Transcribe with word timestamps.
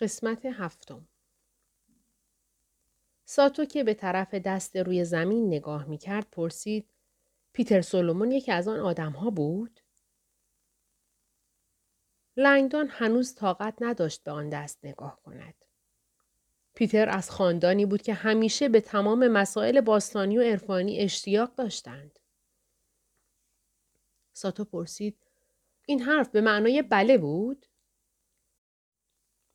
قسمت 0.00 0.46
هفتم 0.46 1.08
ساتو 3.24 3.64
که 3.64 3.84
به 3.84 3.94
طرف 3.94 4.34
دست 4.34 4.76
روی 4.76 5.04
زمین 5.04 5.46
نگاه 5.46 5.84
می 5.84 5.98
کرد 5.98 6.26
پرسید 6.32 6.88
پیتر 7.52 7.80
سولومون 7.80 8.32
یکی 8.32 8.52
از 8.52 8.68
آن 8.68 8.80
آدم 8.80 9.12
ها 9.12 9.30
بود؟ 9.30 9.80
لنگدان 12.36 12.88
هنوز 12.90 13.34
طاقت 13.34 13.74
نداشت 13.80 14.24
به 14.24 14.30
آن 14.30 14.48
دست 14.48 14.84
نگاه 14.84 15.20
کند. 15.22 15.54
پیتر 16.74 17.08
از 17.08 17.30
خاندانی 17.30 17.86
بود 17.86 18.02
که 18.02 18.14
همیشه 18.14 18.68
به 18.68 18.80
تمام 18.80 19.28
مسائل 19.28 19.80
باستانی 19.80 20.38
و 20.38 20.42
عرفانی 20.42 20.98
اشتیاق 20.98 21.54
داشتند. 21.54 22.18
ساتو 24.32 24.64
پرسید 24.64 25.16
این 25.86 26.02
حرف 26.02 26.28
به 26.28 26.40
معنای 26.40 26.82
بله 26.82 27.18
بود؟ 27.18 27.66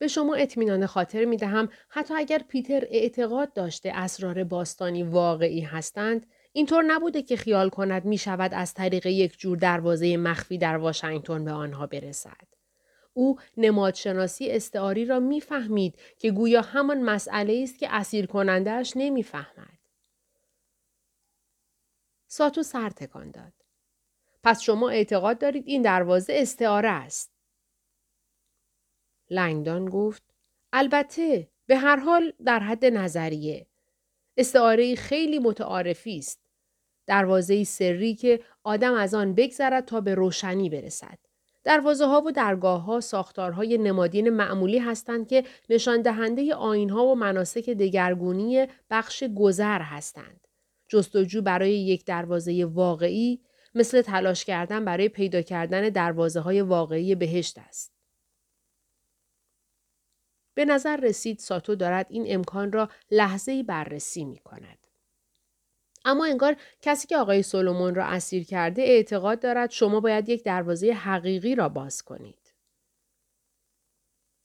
به 0.01 0.07
شما 0.07 0.35
اطمینان 0.35 0.85
خاطر 0.85 1.25
می 1.25 1.37
دهم 1.37 1.69
حتی 1.89 2.13
اگر 2.13 2.41
پیتر 2.47 2.87
اعتقاد 2.89 3.53
داشته 3.53 3.91
اسرار 3.95 4.43
باستانی 4.43 5.03
واقعی 5.03 5.61
هستند 5.61 6.25
اینطور 6.53 6.83
نبوده 6.83 7.21
که 7.21 7.35
خیال 7.35 7.69
کند 7.69 8.05
می 8.05 8.17
شود 8.17 8.53
از 8.53 8.73
طریق 8.73 9.05
یک 9.05 9.37
جور 9.37 9.57
دروازه 9.57 10.17
مخفی 10.17 10.57
در 10.57 10.77
واشنگتن 10.77 11.45
به 11.45 11.51
آنها 11.51 11.87
برسد. 11.87 12.47
او 13.13 13.39
نمادشناسی 13.57 14.51
استعاری 14.51 15.05
را 15.05 15.19
می‌فهمید 15.19 15.95
که 16.17 16.31
گویا 16.31 16.61
همان 16.61 17.01
مسئله 17.01 17.59
است 17.63 17.79
که 17.79 17.95
اسیر 17.95 18.25
کنندهش 18.25 18.93
نمی‌فهمد. 18.95 19.79
ساتو 22.27 22.63
سر 22.63 22.89
تکان 22.89 23.31
داد. 23.31 23.53
پس 24.43 24.61
شما 24.61 24.89
اعتقاد 24.89 25.37
دارید 25.37 25.63
این 25.67 25.81
دروازه 25.81 26.33
استعاره 26.35 26.89
است. 26.89 27.40
لنگدان 29.31 29.85
گفت 29.85 30.23
البته 30.73 31.47
به 31.65 31.77
هر 31.77 31.95
حال 31.95 32.33
در 32.45 32.59
حد 32.59 32.85
نظریه. 32.85 33.67
استعاره 34.37 34.95
خیلی 34.95 35.39
متعارفی 35.39 36.17
است. 36.17 36.39
دروازه 37.07 37.63
سری 37.63 38.15
که 38.15 38.39
آدم 38.63 38.93
از 38.93 39.13
آن 39.13 39.33
بگذرد 39.33 39.85
تا 39.85 40.01
به 40.01 40.15
روشنی 40.15 40.69
برسد. 40.69 41.17
دروازه 41.63 42.05
ها 42.05 42.21
و 42.25 42.31
درگاه 42.31 42.81
ها 42.83 42.99
ساختارهای 42.99 43.77
نمادین 43.77 44.29
معمولی 44.29 44.79
هستند 44.79 45.27
که 45.27 45.43
نشان 45.69 46.01
دهنده 46.01 46.55
آین 46.55 46.89
ها 46.89 47.05
و 47.05 47.15
مناسک 47.15 47.69
دگرگونی 47.69 48.67
بخش 48.89 49.23
گذر 49.23 49.81
هستند. 49.81 50.47
جستجو 50.87 51.41
برای 51.41 51.73
یک 51.73 52.05
دروازه 52.05 52.65
واقعی 52.65 53.41
مثل 53.75 54.01
تلاش 54.01 54.45
کردن 54.45 54.85
برای 54.85 55.09
پیدا 55.09 55.41
کردن 55.41 55.89
دروازه 55.89 56.39
های 56.39 56.61
واقعی 56.61 57.15
بهشت 57.15 57.57
است. 57.57 58.00
به 60.61 60.65
نظر 60.65 60.97
رسید 60.97 61.39
ساتو 61.39 61.75
دارد 61.75 62.07
این 62.09 62.25
امکان 62.27 62.71
را 62.71 62.89
لحظه 63.11 63.63
بررسی 63.63 64.25
می 64.25 64.39
کند. 64.39 64.87
اما 66.05 66.25
انگار 66.25 66.55
کسی 66.81 67.07
که 67.07 67.17
آقای 67.17 67.43
سولومون 67.43 67.95
را 67.95 68.05
اسیر 68.05 68.43
کرده 68.43 68.81
اعتقاد 68.81 69.39
دارد 69.39 69.71
شما 69.71 69.99
باید 69.99 70.29
یک 70.29 70.43
دروازه 70.43 70.91
حقیقی 70.91 71.55
را 71.55 71.69
باز 71.69 72.01
کنید. 72.01 72.53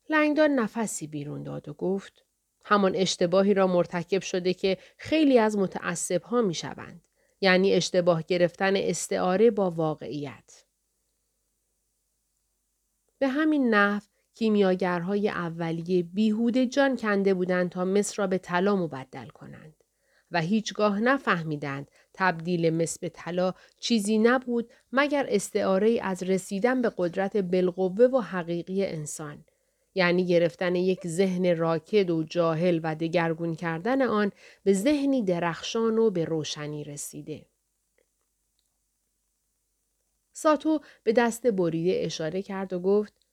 لنگدان 0.09 0.51
نفسی 0.51 1.07
بیرون 1.07 1.43
داد 1.43 1.69
و 1.69 1.75
گفت 1.75 2.25
همان 2.65 2.97
اشتباهی 2.97 3.55
را 3.55 3.67
مرتکب 3.67 4.23
شده 4.23 4.55
که 4.55 4.79
خیلی 4.97 5.39
از 5.39 5.59
متعصب 5.59 6.23
ها 6.23 6.43
می 6.43 6.55
شوند. 6.55 7.09
یعنی 7.41 7.73
اشتباه 7.73 8.23
گرفتن 8.23 8.77
استعاره 8.77 9.51
با 9.51 9.71
واقعیت. 9.71 10.65
به 13.19 13.29
همین 13.29 13.75
نحو 13.75 14.16
کیمیاگرهای 14.37 15.29
اولیه 15.29 16.03
بیهوده 16.03 16.67
جان 16.67 16.97
کنده 16.97 17.35
بودند 17.35 17.71
تا 17.71 17.85
مصر 17.85 18.15
را 18.17 18.27
به 18.27 18.39
طلا 18.39 18.77
مبدل 18.77 19.29
کنند. 19.29 19.75
و 20.31 20.41
هیچگاه 20.41 21.01
نفهمیدند 21.01 21.91
تبدیل 22.15 22.71
مس 22.71 22.99
به 22.99 23.09
طلا 23.09 23.55
چیزی 23.81 24.19
نبود 24.19 24.71
مگر 24.93 25.27
استعاره 25.29 25.99
از 26.03 26.23
رسیدن 26.23 26.83
به 26.83 26.93
قدرت 26.97 27.37
بالقوه 27.37 28.07
و 28.07 28.21
حقیقی 28.21 28.85
انسان 28.85 29.45
یعنی 29.95 30.27
گرفتن 30.27 30.75
یک 30.75 31.07
ذهن 31.07 31.57
راکد 31.57 32.11
و 32.11 32.23
جاهل 32.23 32.81
و 32.83 32.95
دگرگون 32.95 33.55
کردن 33.55 34.03
آن 34.03 34.33
به 34.65 34.73
ذهنی 34.73 35.23
درخشان 35.23 35.99
و 35.99 36.11
به 36.11 36.25
روشنی 36.25 36.85
رسیده. 36.85 37.47
ساتو 40.33 40.81
به 41.05 41.13
دست 41.13 41.47
بریده 41.47 42.05
اشاره 42.05 42.43
کرد 42.43 42.73
و 42.73 42.81
گفت 42.81 43.26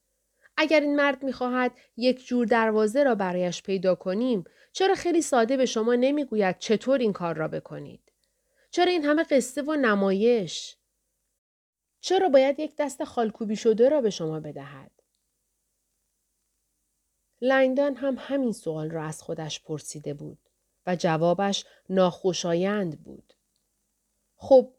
اگر 0.56 0.80
این 0.80 0.96
مرد 0.96 1.22
می‌خواهد 1.22 1.72
یک 1.96 2.26
جور 2.26 2.46
دروازه 2.46 3.02
را 3.02 3.14
برایش 3.14 3.62
پیدا 3.62 3.94
کنیم 3.94 4.44
چرا 4.72 4.94
خیلی 4.94 5.22
ساده 5.22 5.56
به 5.56 5.66
شما 5.66 5.94
نمی‌گوید 5.94 6.58
چطور 6.58 6.98
این 6.98 7.12
کار 7.12 7.36
را 7.36 7.48
بکنید؟ 7.48 8.12
چرا 8.70 8.90
این 8.90 9.04
همه 9.04 9.24
قصه 9.24 9.62
و 9.62 9.74
نمایش؟ 9.74 10.76
چرا 12.00 12.28
باید 12.28 12.60
یک 12.60 12.76
دست 12.78 13.04
خالکوبی 13.04 13.56
شده 13.56 13.88
را 13.88 14.00
به 14.00 14.10
شما 14.10 14.40
بدهد؟ 14.40 14.90
لنگدان 17.40 17.94
هم 17.94 18.16
همین 18.18 18.52
سوال 18.52 18.90
را 18.90 19.04
از 19.04 19.22
خودش 19.22 19.62
پرسیده 19.62 20.14
بود 20.14 20.38
و 20.86 20.96
جوابش 20.96 21.64
ناخوشایند 21.88 23.02
بود. 23.02 23.32
خب 24.36 24.72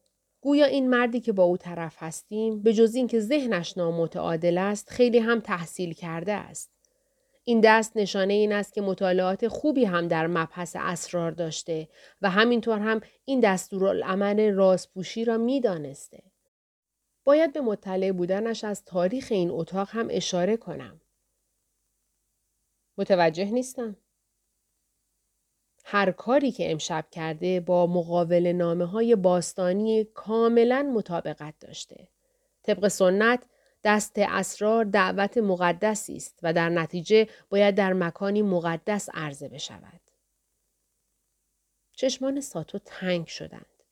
گویا 0.45 0.65
این 0.65 0.89
مردی 0.89 1.19
که 1.19 1.31
با 1.31 1.43
او 1.43 1.57
طرف 1.57 1.95
هستیم 1.99 2.61
به 2.61 2.73
جز 2.73 2.95
اینکه 2.95 3.19
ذهنش 3.19 3.77
نامتعادل 3.77 4.57
است 4.57 4.89
خیلی 4.89 5.19
هم 5.19 5.39
تحصیل 5.39 5.93
کرده 5.93 6.33
است. 6.33 6.71
این 7.43 7.61
دست 7.63 7.97
نشانه 7.97 8.33
این 8.33 8.53
است 8.53 8.73
که 8.73 8.81
مطالعات 8.81 9.47
خوبی 9.47 9.85
هم 9.85 10.07
در 10.07 10.27
مبحث 10.27 10.75
اسرار 10.79 11.31
داشته 11.31 11.87
و 12.21 12.29
همینطور 12.29 12.79
هم 12.79 13.01
این 13.25 13.39
دستورالعمل 13.39 14.53
رازپوشی 14.53 15.25
را 15.25 15.37
می‌دانسته. 15.37 16.23
باید 17.23 17.53
به 17.53 17.61
مطلع 17.61 18.11
بودنش 18.11 18.63
از 18.63 18.85
تاریخ 18.85 19.27
این 19.31 19.51
اتاق 19.51 19.89
هم 19.91 20.07
اشاره 20.11 20.57
کنم. 20.57 21.01
متوجه 22.97 23.51
نیستم. 23.51 23.97
هر 25.87 26.11
کاری 26.11 26.51
که 26.51 26.71
امشب 26.71 27.05
کرده 27.11 27.59
با 27.59 27.87
مقاول 27.87 28.51
نامه 28.51 28.85
های 28.85 29.15
باستانی 29.15 30.03
کاملا 30.03 30.91
مطابقت 30.93 31.53
داشته. 31.59 32.07
طبق 32.63 32.87
سنت 32.87 33.43
دست 33.83 34.13
اسرار 34.17 34.85
دعوت 34.85 35.37
مقدسی 35.37 36.15
است 36.15 36.39
و 36.43 36.53
در 36.53 36.69
نتیجه 36.69 37.27
باید 37.49 37.75
در 37.75 37.93
مکانی 37.93 38.41
مقدس 38.41 39.09
عرضه 39.13 39.49
بشود. 39.49 40.01
چشمان 41.93 42.41
ساتو 42.41 42.79
تنگ 42.85 43.27
شدند. 43.27 43.83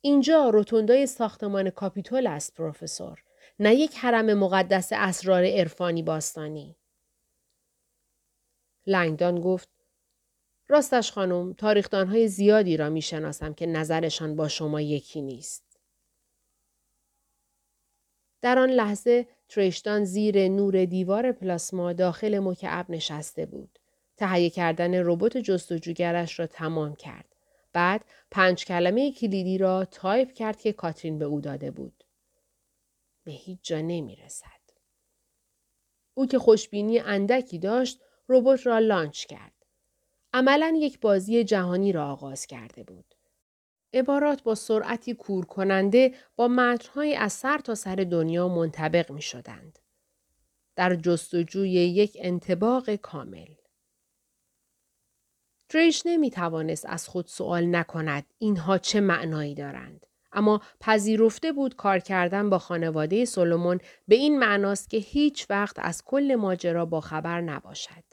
اینجا 0.00 0.48
روتوندای 0.48 1.06
ساختمان 1.06 1.70
کاپیتول 1.70 2.26
است 2.26 2.54
پروفسور. 2.54 3.22
نه 3.58 3.74
یک 3.74 3.96
حرم 3.96 4.34
مقدس 4.34 4.88
اسرار 4.92 5.44
عرفانی 5.44 6.02
باستانی. 6.02 6.76
لنگدان 8.86 9.40
گفت 9.40 9.77
راستش 10.68 11.12
خانم 11.12 11.52
تاریخدانهای 11.52 12.28
زیادی 12.28 12.76
را 12.76 12.88
می 12.88 13.02
شناسم 13.02 13.54
که 13.54 13.66
نظرشان 13.66 14.36
با 14.36 14.48
شما 14.48 14.80
یکی 14.80 15.22
نیست. 15.22 15.68
در 18.40 18.58
آن 18.58 18.70
لحظه 18.70 19.26
تریشتان 19.48 20.04
زیر 20.04 20.48
نور 20.48 20.84
دیوار 20.84 21.32
پلاسما 21.32 21.92
داخل 21.92 22.38
مکعب 22.38 22.90
نشسته 22.90 23.46
بود. 23.46 23.78
تهیه 24.16 24.50
کردن 24.50 24.94
ربات 24.94 25.36
جستجوگرش 25.38 26.38
را 26.38 26.46
تمام 26.46 26.94
کرد. 26.94 27.34
بعد 27.72 28.04
پنج 28.30 28.64
کلمه 28.64 29.12
کلیدی 29.12 29.58
را 29.58 29.84
تایپ 29.84 30.32
کرد 30.32 30.60
که 30.60 30.72
کاترین 30.72 31.18
به 31.18 31.24
او 31.24 31.40
داده 31.40 31.70
بود. 31.70 32.04
به 33.24 33.32
هیچ 33.32 33.58
جا 33.62 33.80
نمی 33.80 34.16
رسد. 34.16 34.46
او 36.14 36.26
که 36.26 36.38
خوشبینی 36.38 36.98
اندکی 36.98 37.58
داشت 37.58 38.00
ربات 38.28 38.66
را 38.66 38.78
launch 38.78 39.26
کرد. 39.26 39.57
عملا 40.32 40.74
یک 40.76 41.00
بازی 41.00 41.44
جهانی 41.44 41.92
را 41.92 42.10
آغاز 42.10 42.46
کرده 42.46 42.82
بود. 42.82 43.14
عبارات 43.92 44.42
با 44.42 44.54
سرعتی 44.54 45.14
کور 45.14 45.44
کننده 45.44 46.14
با 46.36 46.48
متنهایی 46.48 47.14
از 47.14 47.32
سر 47.32 47.58
تا 47.58 47.74
سر 47.74 47.96
دنیا 47.96 48.48
منطبق 48.48 49.12
می 49.12 49.22
شدند. 49.22 49.78
در 50.76 50.94
جستجوی 50.94 51.70
یک 51.70 52.16
انطباق 52.20 52.94
کامل. 52.94 53.54
تریش 55.68 56.02
نمی 56.06 56.30
توانست 56.30 56.86
از 56.86 57.08
خود 57.08 57.26
سوال 57.26 57.76
نکند 57.76 58.26
اینها 58.38 58.78
چه 58.78 59.00
معنایی 59.00 59.54
دارند. 59.54 60.06
اما 60.32 60.60
پذیرفته 60.80 61.52
بود 61.52 61.76
کار 61.76 61.98
کردن 61.98 62.50
با 62.50 62.58
خانواده 62.58 63.24
سولومون 63.24 63.80
به 64.08 64.14
این 64.14 64.38
معناست 64.38 64.90
که 64.90 64.96
هیچ 64.96 65.46
وقت 65.50 65.76
از 65.78 66.04
کل 66.04 66.34
ماجرا 66.34 66.84
با 66.86 67.00
خبر 67.00 67.40
نباشد. 67.40 68.07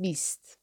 20 0.00 0.58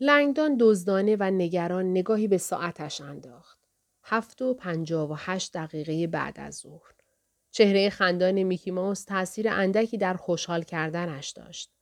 لنگدان 0.00 0.56
دزدانه 0.60 1.16
و 1.20 1.22
نگران 1.22 1.90
نگاهی 1.90 2.28
به 2.28 2.38
ساعتش 2.38 3.00
انداخت. 3.00 3.58
هفت 4.02 4.42
و 4.42 4.54
پنجاه 4.54 5.10
و 5.10 5.14
هشت 5.18 5.52
دقیقه 5.52 6.06
بعد 6.06 6.40
از 6.40 6.54
ظهر. 6.54 6.92
چهره 7.50 7.90
خندان 7.90 8.42
میکی 8.42 8.70
ماوس 8.70 9.04
تاثیر 9.04 9.48
اندکی 9.48 9.98
در 9.98 10.14
خوشحال 10.14 10.62
کردنش 10.62 11.30
داشت. 11.30 11.72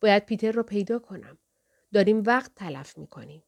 باید 0.00 0.26
پیتر 0.26 0.52
را 0.52 0.62
پیدا 0.62 0.98
کنم. 0.98 1.38
داریم 1.92 2.22
وقت 2.26 2.54
تلف 2.54 2.98
می 2.98 3.06
کنیم. 3.06 3.42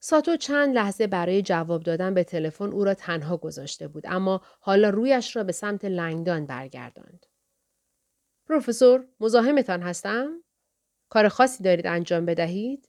ساتو 0.00 0.36
چند 0.36 0.74
لحظه 0.74 1.06
برای 1.06 1.42
جواب 1.42 1.82
دادن 1.82 2.14
به 2.14 2.24
تلفن 2.24 2.72
او 2.72 2.84
را 2.84 2.94
تنها 2.94 3.36
گذاشته 3.36 3.88
بود 3.88 4.04
اما 4.06 4.40
حالا 4.60 4.90
رویش 4.90 5.36
را 5.36 5.44
به 5.44 5.52
سمت 5.52 5.84
لنگدان 5.84 6.46
برگرداند. 6.46 7.26
پروفسور 8.52 9.08
مزاحمتان 9.20 9.82
هستم؟ 9.82 10.42
کار 11.08 11.28
خاصی 11.28 11.62
دارید 11.62 11.86
انجام 11.86 12.26
بدهید؟ 12.26 12.88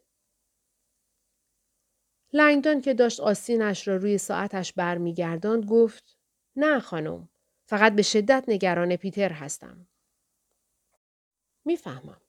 لنگدان 2.34 2.82
که 2.82 2.94
داشت 2.94 3.20
آستینش 3.20 3.88
را 3.88 3.96
روی 3.96 4.18
ساعتش 4.18 4.74
برمیگرداند 4.74 5.66
گفت 5.66 6.18
نه 6.56 6.80
خانم 6.80 7.30
فقط 7.66 7.96
به 7.96 8.02
شدت 8.02 8.44
نگران 8.48 8.96
پیتر 8.96 9.32
هستم. 9.32 9.88
می‌فهمم. 11.66 12.22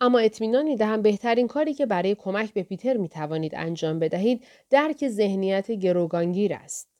اما 0.00 0.18
اطمینانی 0.18 0.76
دهم 0.76 1.02
بهترین 1.02 1.48
کاری 1.48 1.74
که 1.74 1.86
برای 1.86 2.14
کمک 2.14 2.52
به 2.52 2.62
پیتر 2.62 2.96
می 2.96 3.08
توانید 3.08 3.54
انجام 3.54 3.98
بدهید 3.98 4.46
درک 4.70 5.08
ذهنیت 5.08 5.70
گروگانگیر 5.70 6.54
است. 6.54 6.95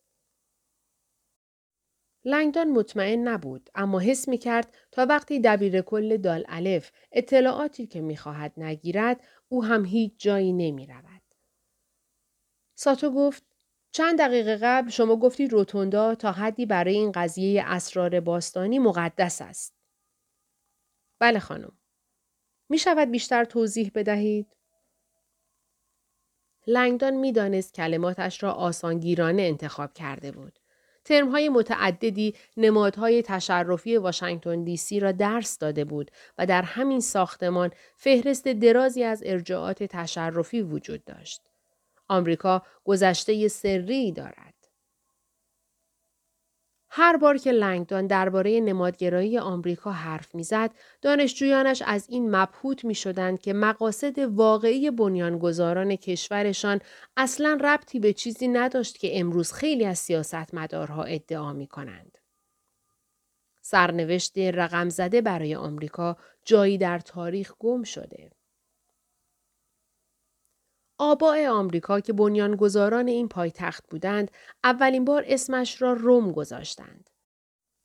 لنگدان 2.28 2.70
مطمئن 2.70 3.28
نبود 3.28 3.70
اما 3.74 4.00
حس 4.00 4.28
می 4.28 4.38
کرد 4.38 4.76
تا 4.92 5.06
وقتی 5.08 5.40
دبیر 5.40 5.80
کل 5.80 6.16
دال 6.16 6.44
الف 6.48 6.92
اطلاعاتی 7.12 7.86
که 7.86 8.00
می 8.00 8.16
خواهد 8.16 8.52
نگیرد 8.56 9.20
او 9.48 9.64
هم 9.64 9.84
هیچ 9.84 10.12
جایی 10.18 10.52
نمی 10.52 10.86
رود. 10.86 11.22
ساتو 12.74 13.10
گفت 13.10 13.42
چند 13.92 14.18
دقیقه 14.18 14.56
قبل 14.62 14.90
شما 14.90 15.16
گفتید 15.16 15.52
روتوندا 15.52 16.14
تا 16.14 16.32
حدی 16.32 16.66
برای 16.66 16.94
این 16.94 17.12
قضیه 17.12 17.62
اسرار 17.66 18.20
باستانی 18.20 18.78
مقدس 18.78 19.42
است. 19.42 19.74
بله 21.18 21.38
خانم. 21.38 21.78
می 22.68 22.78
شود 22.78 23.10
بیشتر 23.10 23.44
توضیح 23.44 23.90
بدهید؟ 23.94 24.56
لنگدان 26.66 27.14
می‌دانست 27.14 27.74
کلماتش 27.74 28.42
را 28.42 28.52
آسانگیرانه 28.52 29.42
انتخاب 29.42 29.92
کرده 29.92 30.32
بود. 30.32 30.58
ترمهای 31.06 31.48
متعددی 31.48 32.34
نمادهای 32.56 33.22
تشرفی 33.22 33.96
واشنگتن 33.96 34.64
دی 34.64 34.76
سی 34.76 35.00
را 35.00 35.12
درس 35.12 35.58
داده 35.58 35.84
بود 35.84 36.10
و 36.38 36.46
در 36.46 36.62
همین 36.62 37.00
ساختمان 37.00 37.70
فهرست 37.96 38.48
درازی 38.48 39.04
از 39.04 39.22
ارجاعات 39.26 39.82
تشرفی 39.82 40.62
وجود 40.62 41.04
داشت. 41.04 41.42
آمریکا 42.08 42.62
گذشته 42.84 43.48
سری 43.48 44.12
دارد. 44.12 44.55
هر 46.98 47.16
بار 47.16 47.38
که 47.38 47.52
لنگدان 47.52 48.06
درباره 48.06 48.60
نمادگرایی 48.60 49.38
آمریکا 49.38 49.92
حرف 49.92 50.34
می‌زد 50.34 50.70
دانشجویانش 51.02 51.82
از 51.86 52.06
این 52.08 52.36
مبهوت 52.36 52.84
می 52.84 52.94
شدند 52.94 53.40
که 53.40 53.52
مقاصد 53.52 54.18
واقعی 54.18 54.90
بنیانگذاران 54.90 55.96
کشورشان 55.96 56.80
اصلا 57.16 57.58
ربطی 57.64 58.00
به 58.00 58.12
چیزی 58.12 58.48
نداشت 58.48 58.98
که 58.98 59.20
امروز 59.20 59.52
خیلی 59.52 59.84
از 59.84 59.98
سیاستمدارها 59.98 61.04
ادعا 61.04 61.52
می 61.52 61.66
کنند. 61.66 62.18
سرنوشت 63.62 64.38
رقم 64.38 64.88
زده 64.88 65.20
برای 65.20 65.54
آمریکا 65.54 66.16
جایی 66.44 66.78
در 66.78 66.98
تاریخ 66.98 67.52
گم 67.58 67.82
شده. 67.82 68.30
آباء 70.98 71.48
آمریکا 71.48 72.00
که 72.00 72.12
بنیانگذاران 72.12 73.08
این 73.08 73.28
پایتخت 73.28 73.84
بودند 73.90 74.30
اولین 74.64 75.04
بار 75.04 75.24
اسمش 75.26 75.82
را 75.82 75.92
روم 75.92 76.32
گذاشتند. 76.32 77.10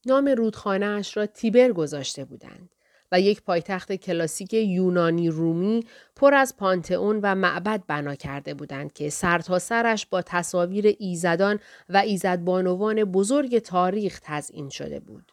نام 0.06 0.28
رودخانه 0.28 1.02
را 1.13 1.25
تیبر 1.25 1.72
گذاشته 1.72 2.25
بودند 2.25 2.69
و 3.12 3.19
یک 3.19 3.42
پایتخت 3.42 3.92
کلاسیک 3.92 4.54
یونانی 4.54 5.30
رومی 5.30 5.86
پر 6.16 6.34
از 6.34 6.58
پانتئون 6.58 7.19
و 7.24 7.36
معبد 7.36 7.84
بنا 7.88 8.16
کرده 8.16 8.54
بودند 8.54 8.94
که 8.94 9.10
سرتاسرش 9.10 10.06
با 10.06 10.22
تصاویر 10.22 10.96
ایزدان 11.00 11.60
و 11.90 11.98
ایزدبانوان 11.98 13.04
بزرگ 13.04 13.60
تاریخ 13.60 14.19
تزئین 14.24 14.69
شده 14.69 15.00
بود. 15.00 15.31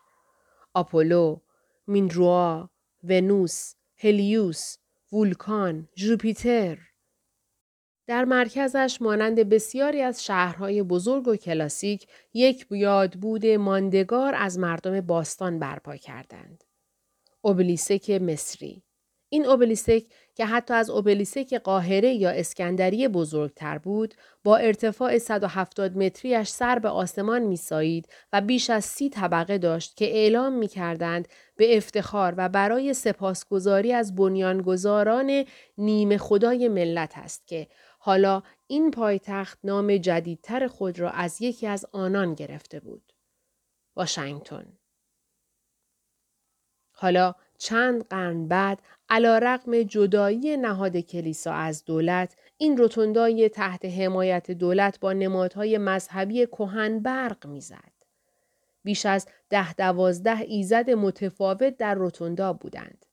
آپولو، 0.74 1.40
میندروا، 1.86 2.70
ونوس، 3.04 3.74
هلیوس، 3.96 4.76
وولکان، 5.12 5.88
جوپیتر، 5.94 6.78
در 8.08 8.24
مرکزش 8.24 8.98
مانند 9.00 9.48
بسیاری 9.48 10.02
از 10.02 10.24
شهرهای 10.24 10.82
بزرگ 10.82 11.28
و 11.28 11.36
کلاسیک 11.36 12.06
یک 12.34 12.66
یادبود 12.70 13.46
ماندگار 13.46 14.34
از 14.34 14.58
مردم 14.58 15.00
باستان 15.00 15.58
برپا 15.58 15.96
کردند. 15.96 16.64
اوبلیسک 17.42 18.10
مصری 18.10 18.82
این 19.30 19.46
اوبلیسک 19.46 20.02
که 20.34 20.46
حتی 20.46 20.74
از 20.74 20.90
اوبلیسک 20.90 21.54
قاهره 21.54 22.12
یا 22.12 22.30
اسکندریه 22.30 23.08
بزرگتر 23.08 23.78
بود 23.78 24.14
با 24.44 24.56
ارتفاع 24.56 25.18
170 25.18 25.96
متریش 25.96 26.48
سر 26.48 26.78
به 26.78 26.88
آسمان 26.88 27.42
میسایید 27.42 28.08
و 28.32 28.40
بیش 28.40 28.70
از 28.70 28.84
سی 28.84 29.10
طبقه 29.10 29.58
داشت 29.58 29.96
که 29.96 30.04
اعلام 30.04 30.52
می 30.52 30.68
کردند 30.68 31.28
به 31.56 31.76
افتخار 31.76 32.34
و 32.36 32.48
برای 32.48 32.94
سپاسگزاری 32.94 33.92
از 33.92 34.14
بنیانگذاران 34.14 35.44
نیمه 35.78 36.18
خدای 36.18 36.68
ملت 36.68 37.12
است 37.16 37.46
که 37.46 37.66
حالا 37.98 38.42
این 38.66 38.90
پایتخت 38.90 39.58
نام 39.64 39.96
جدیدتر 39.96 40.66
خود 40.66 41.00
را 41.00 41.10
از 41.10 41.42
یکی 41.42 41.66
از 41.66 41.86
آنان 41.92 42.34
گرفته 42.34 42.80
بود. 42.80 43.12
واشنگتن. 43.96 44.78
حالا 46.92 47.34
چند 47.58 48.04
قرن 48.04 48.48
بعد 48.48 48.78
علا 49.08 49.38
رقم 49.38 49.82
جدایی 49.82 50.56
نهاد 50.56 50.96
کلیسا 50.96 51.52
از 51.52 51.84
دولت 51.84 52.36
این 52.56 52.76
روتوندای 52.76 53.48
تحت 53.48 53.84
حمایت 53.84 54.50
دولت 54.50 55.00
با 55.00 55.12
نمادهای 55.12 55.78
مذهبی 55.78 56.46
کهن 56.46 56.98
برق 56.98 57.46
می‌زد. 57.46 57.92
بیش 58.84 59.06
از 59.06 59.26
ده 59.50 59.74
دوازده 59.74 60.40
ایزد 60.40 60.90
متفاوت 60.90 61.76
در 61.76 61.94
روتوندا 61.94 62.52
بودند. 62.52 63.06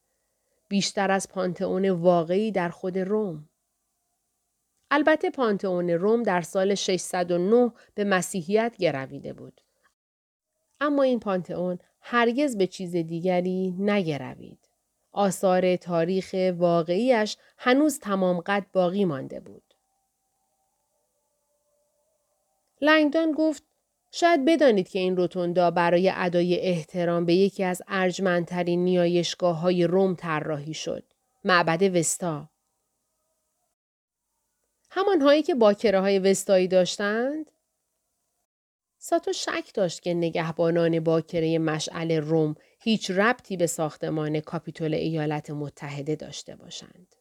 بیشتر 0.67 1.11
از 1.11 1.29
پانتئون 1.29 1.89
واقعی 1.89 2.51
در 2.51 2.69
خود 2.69 2.97
روم. 2.97 3.49
البته 4.91 5.29
پانتئون 5.29 5.89
روم 5.89 6.23
در 6.23 6.41
سال 6.41 6.75
609 6.75 7.71
به 7.95 8.03
مسیحیت 8.03 8.75
گرویده 8.79 9.33
بود. 9.33 9.61
اما 10.81 11.03
این 11.03 11.19
پانتئون 11.19 11.79
هرگز 12.01 12.57
به 12.57 12.67
چیز 12.67 12.91
دیگری 12.95 13.75
نگروید. 13.79 14.59
آثار 15.11 15.75
تاریخ 15.75 16.35
واقعیش 16.57 17.37
هنوز 17.57 17.99
تمام 17.99 18.39
قد 18.39 18.65
باقی 18.73 19.05
مانده 19.05 19.39
بود. 19.39 19.73
لنگدان 22.81 23.31
گفت 23.31 23.63
شاید 24.11 24.45
بدانید 24.45 24.89
که 24.89 24.99
این 24.99 25.17
روتوندا 25.17 25.71
برای 25.71 26.11
ادای 26.15 26.59
احترام 26.59 27.25
به 27.25 27.33
یکی 27.33 27.63
از 27.63 27.81
ارجمندترین 27.87 28.83
نیایشگاه 28.83 29.59
های 29.59 29.87
روم 29.87 30.15
طراحی 30.15 30.73
شد. 30.73 31.03
معبد 31.43 31.95
وستا. 31.95 32.49
همانهایی 34.97 35.43
که 35.43 35.55
باکره 35.55 35.99
های 35.99 36.19
وستایی 36.19 36.67
داشتند؟ 36.67 37.51
ساتو 38.97 39.33
شک 39.33 39.71
داشت 39.73 40.01
که 40.01 40.13
نگهبانان 40.13 40.99
باکره 40.99 41.59
مشعل 41.59 42.11
روم 42.11 42.55
هیچ 42.79 43.11
ربطی 43.11 43.57
به 43.57 43.67
ساختمان 43.67 44.39
کاپیتول 44.39 44.93
ایالت 44.93 45.49
متحده 45.51 46.15
داشته 46.15 46.55
باشند. 46.55 47.15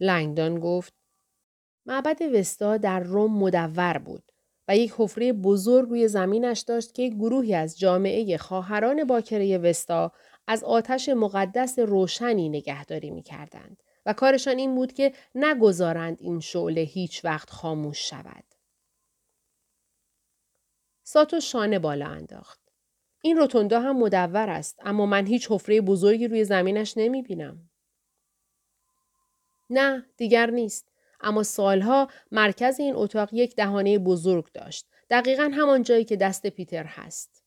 لنگدان 0.00 0.60
گفت 0.60 0.94
معبد 1.86 2.22
وستا 2.22 2.76
در 2.76 3.00
روم 3.00 3.38
مدور 3.38 3.98
بود 3.98 4.32
و 4.68 4.76
یک 4.76 4.94
حفره 4.98 5.32
بزرگ 5.32 5.88
روی 5.88 6.08
زمینش 6.08 6.60
داشت 6.60 6.94
که 6.94 7.08
گروهی 7.08 7.54
از 7.54 7.78
جامعه 7.78 8.36
خواهران 8.36 9.04
باکره 9.04 9.58
وستا 9.58 10.12
از 10.46 10.64
آتش 10.64 11.08
مقدس 11.08 11.78
روشنی 11.78 12.48
نگهداری 12.48 13.10
می 13.10 13.22
کردند 13.22 13.82
و 14.06 14.12
کارشان 14.12 14.58
این 14.58 14.74
بود 14.74 14.92
که 14.92 15.12
نگذارند 15.34 16.16
این 16.20 16.40
شعله 16.40 16.80
هیچ 16.80 17.24
وقت 17.24 17.50
خاموش 17.50 18.08
شود. 18.08 18.44
ساتو 21.02 21.40
شانه 21.40 21.78
بالا 21.78 22.06
انداخت. 22.06 22.60
این 23.22 23.36
روتوندا 23.36 23.80
هم 23.80 23.96
مدور 23.98 24.50
است 24.50 24.78
اما 24.82 25.06
من 25.06 25.26
هیچ 25.26 25.50
حفره 25.50 25.80
بزرگی 25.80 26.28
روی 26.28 26.44
زمینش 26.44 26.94
نمی 26.96 27.22
بینم. 27.22 27.70
نه 29.70 30.06
دیگر 30.16 30.50
نیست. 30.50 30.92
اما 31.20 31.42
سالها 31.42 32.08
مرکز 32.30 32.80
این 32.80 32.94
اتاق 32.96 33.34
یک 33.34 33.56
دهانه 33.56 33.98
بزرگ 33.98 34.52
داشت. 34.52 34.86
دقیقا 35.10 35.50
همان 35.54 35.82
جایی 35.82 36.04
که 36.04 36.16
دست 36.16 36.46
پیتر 36.46 36.84
هست. 36.84 37.44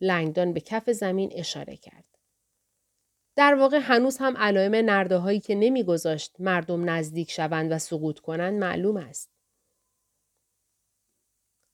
لنگدان 0.00 0.52
به 0.52 0.60
کف 0.60 0.90
زمین 0.90 1.30
اشاره 1.34 1.76
کرد. 1.76 2.15
در 3.36 3.54
واقع 3.54 3.78
هنوز 3.78 4.16
هم 4.18 4.36
علائم 4.36 4.74
نرده 4.74 5.16
هایی 5.16 5.40
که 5.40 5.54
نمیگذاشت 5.54 6.40
مردم 6.40 6.90
نزدیک 6.90 7.30
شوند 7.30 7.72
و 7.72 7.78
سقوط 7.78 8.18
کنند 8.18 8.54
معلوم 8.54 8.96
است. 8.96 9.30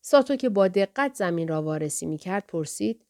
ساتو 0.05 0.37
که 0.37 0.49
با 0.49 0.69
دقت 0.69 1.15
زمین 1.15 1.49
را 1.49 1.63
وارسی 1.63 2.07
می 2.07 2.19
کرد 2.19 2.47
پرسید 2.47 3.07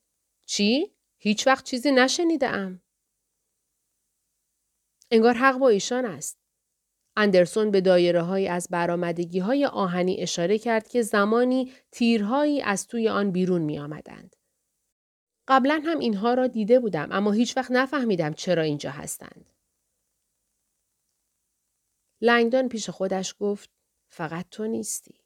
چی؟ 0.47 0.94
هیچ 1.18 1.47
وقت 1.47 1.64
چیزی 1.64 1.92
نشنیده 1.92 2.49
ام. 2.49 2.82
انگار 5.11 5.35
حق 5.35 5.59
با 5.59 5.68
ایشان 5.68 6.04
است. 6.04 6.38
اندرسون 7.16 7.71
به 7.71 7.80
دایره 7.80 8.23
های 8.23 8.49
از 8.49 8.68
برامدگی 8.71 9.38
های 9.38 9.66
آهنی 9.66 10.16
اشاره 10.21 10.59
کرد 10.59 10.88
که 10.88 11.02
زمانی 11.02 11.73
تیرهایی 11.90 12.62
از 12.62 12.87
توی 12.87 13.09
آن 13.09 13.30
بیرون 13.30 13.62
می 13.62 13.78
آمدند. 13.78 14.37
قبلا 15.49 15.82
هم 15.84 15.99
اینها 15.99 16.34
را 16.34 16.46
دیده 16.46 16.80
بودم 16.80 17.08
اما 17.12 17.32
هیچ 17.32 17.56
وقت 17.56 17.70
نفهمیدم 17.70 18.32
چرا 18.32 18.62
اینجا 18.62 18.90
هستند. 18.90 19.44
لنگدان 22.20 22.68
پیش 22.68 22.90
خودش 22.90 23.34
گفت 23.40 23.70
فقط 24.08 24.46
تو 24.50 24.66
نیستی. 24.66 25.22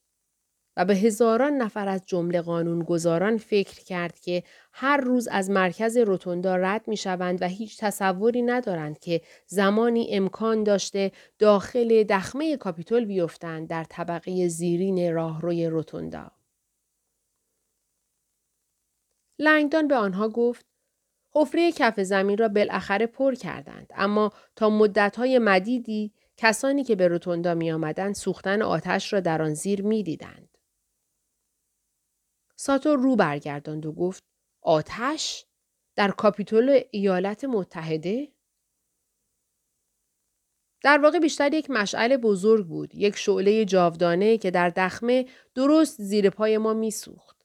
و 0.76 0.84
به 0.84 0.94
هزاران 0.94 1.52
نفر 1.52 1.88
از 1.88 2.06
جمله 2.06 2.40
قانونگذاران 2.40 3.36
فکر 3.36 3.84
کرد 3.84 4.20
که 4.20 4.42
هر 4.72 4.96
روز 4.96 5.28
از 5.28 5.50
مرکز 5.50 5.96
روتوندا 5.96 6.56
رد 6.56 6.88
می 6.88 6.96
شوند 6.96 7.42
و 7.42 7.46
هیچ 7.46 7.80
تصوری 7.80 8.42
ندارند 8.42 8.98
که 8.98 9.20
زمانی 9.46 10.08
امکان 10.10 10.62
داشته 10.62 11.12
داخل 11.38 12.02
دخمه 12.02 12.56
کاپیتول 12.56 13.04
بیفتند 13.04 13.68
در 13.68 13.84
طبقه 13.84 14.48
زیرین 14.48 15.14
راهروی 15.14 15.66
روتوندا. 15.66 16.35
لنگدان 19.38 19.88
به 19.88 19.96
آنها 19.96 20.28
گفت 20.28 20.66
حفره 21.34 21.72
کف 21.72 22.00
زمین 22.00 22.38
را 22.38 22.48
بالاخره 22.48 23.06
پر 23.06 23.34
کردند 23.34 23.86
اما 23.94 24.32
تا 24.56 24.70
مدتهای 24.70 25.38
مدیدی 25.38 26.12
کسانی 26.36 26.84
که 26.84 26.96
به 26.96 27.08
روتوندا 27.08 27.54
می 27.54 27.72
آمدند 27.72 28.14
سوختن 28.14 28.62
آتش 28.62 29.12
را 29.12 29.20
در 29.20 29.42
آن 29.42 29.54
زیر 29.54 29.82
می 29.82 30.02
دیدند. 30.02 30.58
ساتو 32.56 32.96
رو 32.96 33.16
برگرداند 33.16 33.86
و 33.86 33.92
گفت 33.92 34.22
آتش 34.62 35.46
در 35.96 36.10
کاپیتول 36.10 36.80
ایالت 36.90 37.44
متحده 37.44 38.32
در 40.82 40.98
واقع 40.98 41.18
بیشتر 41.18 41.54
یک 41.54 41.70
مشعل 41.70 42.16
بزرگ 42.16 42.66
بود 42.66 42.94
یک 42.94 43.16
شعله 43.16 43.64
جاودانه 43.64 44.38
که 44.38 44.50
در 44.50 44.70
دخمه 44.70 45.26
درست 45.54 46.02
زیر 46.02 46.30
پای 46.30 46.58
ما 46.58 46.74
میسوخت 46.74 47.35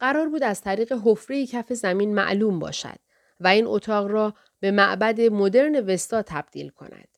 قرار 0.00 0.28
بود 0.28 0.42
از 0.42 0.60
طریق 0.60 0.92
حفره 1.04 1.46
کف 1.46 1.72
زمین 1.72 2.14
معلوم 2.14 2.58
باشد 2.58 2.98
و 3.40 3.48
این 3.48 3.66
اتاق 3.66 4.06
را 4.06 4.34
به 4.60 4.70
معبد 4.70 5.20
مدرن 5.20 5.86
وستا 5.86 6.22
تبدیل 6.22 6.68
کند 6.68 7.08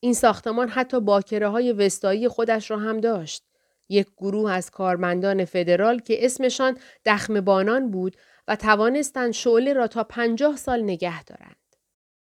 این 0.00 0.14
ساختمان 0.14 0.68
حتی 0.68 1.00
باکره 1.00 1.48
های 1.48 1.72
وستایی 1.72 2.28
خودش 2.28 2.70
را 2.70 2.78
هم 2.78 3.00
داشت 3.00 3.44
یک 3.88 4.06
گروه 4.16 4.52
از 4.52 4.70
کارمندان 4.70 5.44
فدرال 5.44 5.98
که 5.98 6.24
اسمشان 6.24 6.78
دخم 7.04 7.40
بانان 7.40 7.90
بود 7.90 8.16
و 8.48 8.56
توانستند 8.56 9.32
شعله 9.32 9.72
را 9.72 9.86
تا 9.86 10.04
پنجاه 10.04 10.56
سال 10.56 10.82
نگه 10.82 11.24
دارند. 11.24 11.56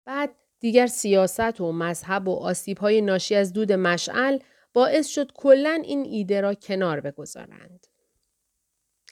بعد 0.04 0.30
دیگر 0.61 0.87
سیاست 0.87 1.61
و 1.61 1.73
مذهب 1.73 2.28
و 2.28 2.35
آسیب 2.35 2.78
های 2.78 3.00
ناشی 3.00 3.35
از 3.35 3.52
دود 3.52 3.73
مشعل 3.73 4.38
باعث 4.73 5.07
شد 5.07 5.33
کلا 5.33 5.83
این 5.85 6.04
ایده 6.04 6.40
را 6.40 6.54
کنار 6.54 7.00
بگذارند. 7.00 7.87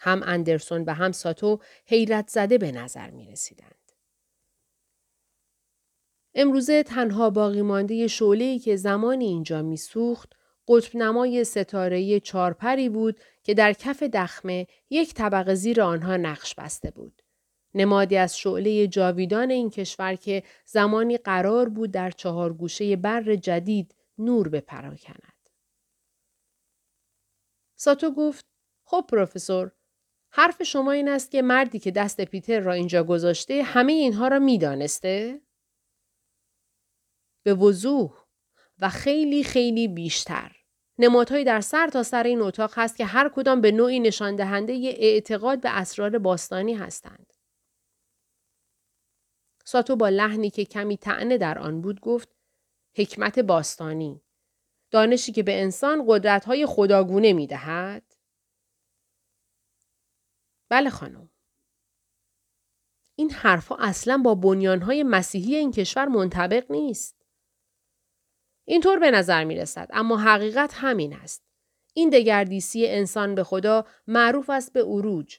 هم 0.00 0.22
اندرسون 0.24 0.84
و 0.84 0.94
هم 0.94 1.12
ساتو 1.12 1.58
حیرت 1.86 2.28
زده 2.28 2.58
به 2.58 2.72
نظر 2.72 3.10
می 3.10 3.26
رسیدند. 3.26 3.92
امروزه 6.34 6.82
تنها 6.82 7.30
باقی 7.30 7.62
مانده 7.62 8.06
شعله 8.06 8.58
که 8.58 8.76
زمانی 8.76 9.24
اینجا 9.24 9.62
میسوخت 9.62 10.32
قطب 10.68 10.96
نمای 10.96 11.44
ستاره 11.44 12.20
چارپری 12.20 12.88
بود 12.88 13.20
که 13.42 13.54
در 13.54 13.72
کف 13.72 14.02
دخمه 14.02 14.66
یک 14.90 15.14
طبقه 15.14 15.54
زیر 15.54 15.82
آنها 15.82 16.16
نقش 16.16 16.54
بسته 16.54 16.90
بود. 16.90 17.22
نمادی 17.74 18.16
از 18.16 18.38
شعله 18.38 18.86
جاویدان 18.86 19.50
این 19.50 19.70
کشور 19.70 20.14
که 20.14 20.42
زمانی 20.66 21.16
قرار 21.16 21.68
بود 21.68 21.90
در 21.90 22.10
چهار 22.10 22.52
گوشه 22.52 22.96
بر 22.96 23.36
جدید 23.36 23.94
نور 24.18 24.48
بپراکند. 24.48 25.38
ساتو 27.76 28.10
گفت 28.10 28.44
خب 28.84 29.04
پروفسور 29.08 29.72
حرف 30.30 30.62
شما 30.62 30.92
این 30.92 31.08
است 31.08 31.30
که 31.30 31.42
مردی 31.42 31.78
که 31.78 31.90
دست 31.90 32.20
پیتر 32.20 32.60
را 32.60 32.72
اینجا 32.72 33.04
گذاشته 33.04 33.62
همه 33.62 33.92
اینها 33.92 34.28
را 34.28 34.38
می‌دانسته؟ 34.38 35.40
به 37.42 37.54
وضوح 37.54 38.24
و 38.78 38.88
خیلی 38.88 39.44
خیلی 39.44 39.88
بیشتر. 39.88 40.56
نمادهایی 40.98 41.44
در 41.44 41.60
سر 41.60 41.88
تا 41.88 42.02
سر 42.02 42.22
این 42.22 42.42
اتاق 42.42 42.72
هست 42.76 42.96
که 42.96 43.04
هر 43.04 43.28
کدام 43.28 43.60
به 43.60 43.72
نوعی 43.72 44.00
نشان 44.00 44.36
دهنده 44.36 44.72
اعتقاد 44.98 45.60
به 45.60 45.78
اسرار 45.78 46.18
باستانی 46.18 46.74
هستند. 46.74 47.32
ساتو 49.64 49.96
با 49.96 50.08
لحنی 50.08 50.50
که 50.50 50.64
کمی 50.64 50.96
تعنه 50.96 51.38
در 51.38 51.58
آن 51.58 51.80
بود 51.80 52.00
گفت 52.00 52.28
حکمت 52.96 53.38
باستانی 53.38 54.22
دانشی 54.90 55.32
که 55.32 55.42
به 55.42 55.60
انسان 55.60 56.04
قدرت‌های 56.08 56.66
خداگونه 56.66 57.32
می 57.32 57.46
دهد؟ 57.46 58.07
بله 60.68 60.90
خانم. 60.90 61.30
این 63.16 63.30
حرفها 63.30 63.76
اصلا 63.76 64.18
با 64.18 64.34
بنیانهای 64.34 65.02
مسیحی 65.02 65.56
این 65.56 65.72
کشور 65.72 66.06
منطبق 66.06 66.70
نیست. 66.70 67.16
اینطور 68.64 68.98
به 68.98 69.10
نظر 69.10 69.44
می 69.44 69.56
رسد 69.56 69.88
اما 69.92 70.16
حقیقت 70.16 70.74
همین 70.74 71.14
است. 71.14 71.42
این 71.94 72.10
دگردیسی 72.10 72.86
انسان 72.86 73.34
به 73.34 73.44
خدا 73.44 73.86
معروف 74.06 74.50
است 74.50 74.72
به 74.72 74.80
اروج. 74.80 75.38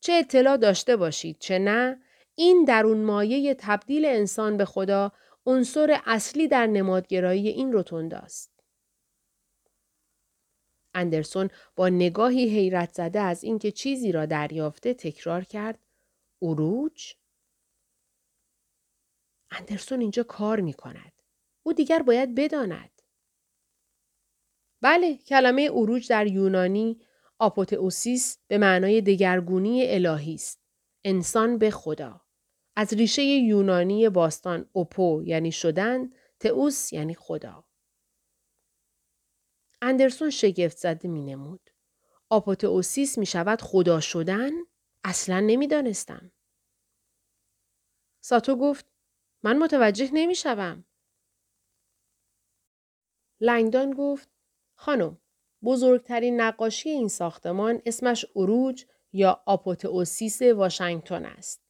چه 0.00 0.12
اطلاع 0.12 0.56
داشته 0.56 0.96
باشید 0.96 1.36
چه 1.38 1.58
نه 1.58 2.00
این 2.34 2.64
درون 2.64 3.04
مایه 3.04 3.54
تبدیل 3.54 4.04
انسان 4.04 4.56
به 4.56 4.64
خدا 4.64 5.12
عنصر 5.46 6.00
اصلی 6.06 6.48
در 6.48 6.66
نمادگرایی 6.66 7.48
این 7.48 7.72
روتوند 7.72 8.14
است. 8.14 8.55
اندرسون 10.96 11.50
با 11.76 11.88
نگاهی 11.88 12.48
حیرت 12.48 12.94
زده 12.94 13.20
از 13.20 13.44
اینکه 13.44 13.72
چیزی 13.72 14.12
را 14.12 14.26
دریافته 14.26 14.94
تکرار 14.94 15.44
کرد 15.44 15.78
اروج 16.42 17.14
اندرسون 19.50 20.00
اینجا 20.00 20.22
کار 20.22 20.60
می 20.60 20.72
کند. 20.72 21.12
او 21.62 21.72
دیگر 21.72 22.02
باید 22.02 22.34
بداند. 22.34 23.02
بله 24.80 25.16
کلمه 25.16 25.70
اروج 25.72 26.08
در 26.08 26.26
یونانی 26.26 27.00
آپوتئوسیس 27.38 28.38
به 28.48 28.58
معنای 28.58 29.00
دگرگونی 29.00 29.86
الهی 29.86 30.34
است. 30.34 30.60
انسان 31.04 31.58
به 31.58 31.70
خدا. 31.70 32.20
از 32.76 32.92
ریشه 32.92 33.22
یونانی 33.22 34.08
باستان 34.08 34.68
اوپو 34.72 35.22
یعنی 35.24 35.52
شدن، 35.52 36.10
تئوس 36.40 36.92
یعنی 36.92 37.14
خدا. 37.14 37.65
اندرسون 39.82 40.30
شگفت 40.30 40.78
زده 40.78 41.08
می 41.08 41.22
نمود. 41.22 41.70
آپوتئوسیس 42.30 43.18
می 43.18 43.26
شود 43.26 43.62
خدا 43.62 44.00
شدن؟ 44.00 44.50
اصلا 45.04 45.40
نمی 45.40 45.66
دانستم. 45.66 46.32
ساتو 48.20 48.56
گفت 48.56 48.86
من 49.42 49.58
متوجه 49.58 50.10
نمی 50.12 50.34
شوم. 50.34 50.84
لنگدان 53.40 53.90
گفت 53.90 54.28
خانم 54.74 55.18
بزرگترین 55.64 56.40
نقاشی 56.40 56.90
این 56.90 57.08
ساختمان 57.08 57.82
اسمش 57.86 58.26
اروج 58.36 58.84
یا 59.12 59.42
آپوتئوسیس 59.46 60.42
واشنگتن 60.42 61.24
است 61.24 61.62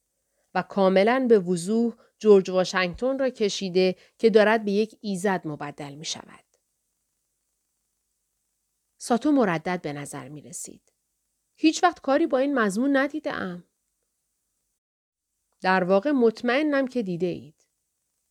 و 0.55 0.61
کاملا 0.61 1.25
به 1.29 1.39
وضوح 1.39 1.93
جورج 2.19 2.49
واشنگتن 2.49 3.19
را 3.19 3.29
کشیده 3.29 3.95
که 4.17 4.29
دارد 4.29 4.65
به 4.65 4.71
یک 4.71 4.97
ایزد 5.01 5.41
مبدل 5.45 5.95
می 5.95 6.05
شود. 6.05 6.46
ساتو 8.97 9.31
مردد 9.31 9.81
به 9.81 9.93
نظر 9.93 10.29
می 10.29 10.41
رسید. 10.41 10.93
هیچ 11.55 11.83
وقت 11.83 11.99
کاری 11.99 12.27
با 12.27 12.37
این 12.37 12.59
مضمون 12.59 12.97
ندیده 12.97 13.33
ام. 13.33 13.63
در 15.61 15.83
واقع 15.83 16.11
مطمئنم 16.11 16.87
که 16.87 17.03
دیده 17.03 17.25
اید. 17.25 17.67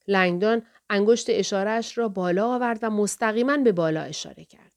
لنگدان 0.09 0.67
انگشت 0.91 1.27
اشارهش 1.29 1.99
را 1.99 2.09
بالا 2.09 2.55
آورد 2.55 2.79
و 2.83 2.91
مستقیما 2.91 3.57
به 3.57 3.73
بالا 3.73 4.03
اشاره 4.03 4.45
کرد. 4.45 4.73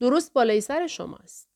درست 0.00 0.32
بالای 0.32 0.60
سر 0.60 0.86
شماست. 0.86 1.48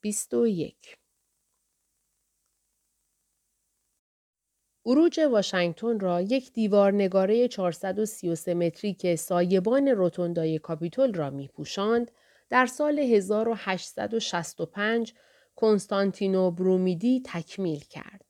21 0.00 1.01
عروج 4.86 5.20
واشنگتن 5.20 6.00
را 6.00 6.20
یک 6.20 6.52
دیوار 6.52 6.92
نگاره 6.92 7.48
433 7.48 8.54
متری 8.54 8.94
که 8.94 9.16
سایبان 9.16 9.88
روتوندای 9.88 10.58
کاپیتول 10.58 11.14
را 11.14 11.30
می 11.30 11.48
پوشاند 11.48 12.10
در 12.50 12.66
سال 12.66 12.98
1865 12.98 15.14
کنستانتینو 15.56 16.50
برومیدی 16.50 17.22
تکمیل 17.26 17.80
کرد. 17.80 18.24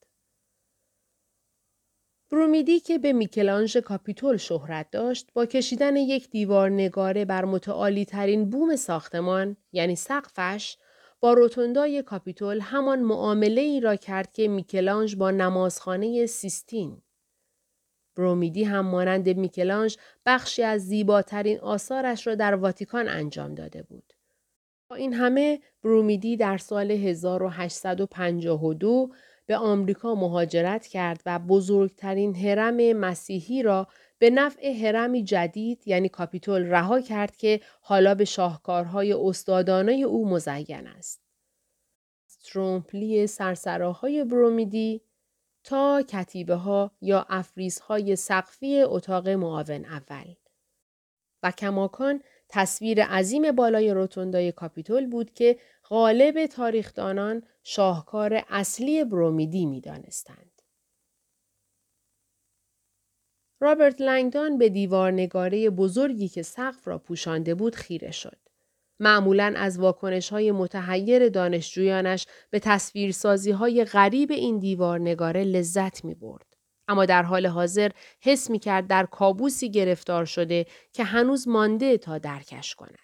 برومیدی 2.31 2.81
که 2.81 2.99
به 2.99 3.13
میکلانژ 3.13 3.77
کاپیتول 3.77 4.37
شهرت 4.37 4.91
داشت 4.91 5.29
با 5.35 5.47
کشیدن 5.47 5.97
یک 5.97 6.31
دیوار 6.31 6.71
نگاره 6.71 7.25
بر 7.25 7.45
متعالی 7.45 8.05
ترین 8.05 8.51
بوم 8.51 8.77
ساختمان 8.77 9.57
یعنی 9.73 9.97
سقفش 9.97 10.77
با 11.23 11.33
روتوندای 11.33 12.03
کاپیتول 12.03 12.61
همان 12.61 13.01
معامله 13.01 13.61
ای 13.61 13.81
را 13.81 13.97
کرد 13.97 14.33
که 14.33 14.49
میکلانژ 14.49 15.15
با 15.15 15.31
نمازخانه 15.31 16.27
سیستین. 16.27 17.03
برومیدی 18.17 18.65
هم 18.65 18.87
مانند 18.87 19.29
میکلانژ 19.29 19.97
بخشی 20.27 20.63
از 20.63 20.87
زیباترین 20.87 21.61
آثارش 21.61 22.27
را 22.27 22.35
در 22.35 22.55
واتیکان 22.55 23.09
انجام 23.09 23.55
داده 23.55 23.83
بود. 23.83 24.13
با 24.89 24.97
این 24.97 25.13
همه 25.13 25.61
برومیدی 25.83 26.37
در 26.37 26.59
سال 26.59 26.91
1852 26.91 29.11
به 29.47 29.57
آمریکا 29.57 30.15
مهاجرت 30.15 30.87
کرد 30.87 31.23
و 31.27 31.39
بزرگترین 31.39 32.37
هرم 32.37 32.93
مسیحی 32.93 33.63
را 33.63 33.87
به 34.23 34.31
نفع 34.31 34.73
هرمی 34.73 35.25
جدید 35.25 35.83
یعنی 35.89 36.09
کاپیتول 36.09 36.67
رها 36.67 37.01
کرد 37.01 37.37
که 37.37 37.61
حالا 37.81 38.15
به 38.15 38.25
شاهکارهای 38.25 39.13
استادانه 39.13 39.93
او 39.93 40.29
مزین 40.29 40.87
است. 40.87 41.23
ترومپلی 42.45 43.27
سرسراهای 43.27 44.25
برومیدی 44.25 45.03
تا 45.65 46.03
کتیبه 46.03 46.55
ها 46.55 46.91
یا 47.01 47.27
افریزهای 47.29 48.17
سقفی 48.17 48.83
اتاق 48.83 49.29
معاون 49.29 49.85
اول. 49.85 50.35
و 51.43 51.51
کماکان 51.51 52.23
تصویر 52.49 53.05
عظیم 53.05 53.53
بالای 53.53 53.95
روتوندای 53.95 54.53
کاپیتول 54.53 55.07
بود 55.07 55.35
که 55.35 55.59
غالب 55.89 56.47
تاریخدانان 56.47 57.43
شاهکار 57.63 58.45
اصلی 58.49 59.05
برومیدی 59.05 59.67
می 59.67 59.81
دانستند. 59.81 60.52
رابرت 63.63 64.01
لنگدان 64.01 64.59
به 64.59 64.69
دیوارنگاره 64.69 65.71
بزرگی 65.71 66.29
که 66.29 66.43
سقف 66.43 66.89
را 66.89 66.99
پوشانده 66.99 67.55
بود 67.55 67.75
خیره 67.75 68.11
شد. 68.11 68.39
معمولا 69.01 69.55
از 69.57 69.79
واکنش 69.79 70.29
های 70.31 70.53
متحیر 70.53 71.29
دانشجویانش 71.29 72.27
به 72.51 72.59
تصویرسازی 72.59 73.51
های 73.51 73.85
غریب 73.85 74.31
این 74.31 74.59
دیوارنگاره 74.59 75.45
لذت 75.45 76.05
می 76.05 76.15
برد. 76.15 76.47
اما 76.89 77.07
در 77.07 77.23
حال 77.23 77.47
حاضر 77.47 77.91
حس 78.21 78.51
می 78.51 78.59
کرد 78.59 78.87
در 78.87 79.07
کابوسی 79.07 79.71
گرفتار 79.71 80.25
شده 80.25 80.67
که 80.93 81.05
هنوز 81.05 81.49
مانده 81.49 81.99
تا 81.99 82.19
درکش 82.19 82.75
کند. 82.75 82.99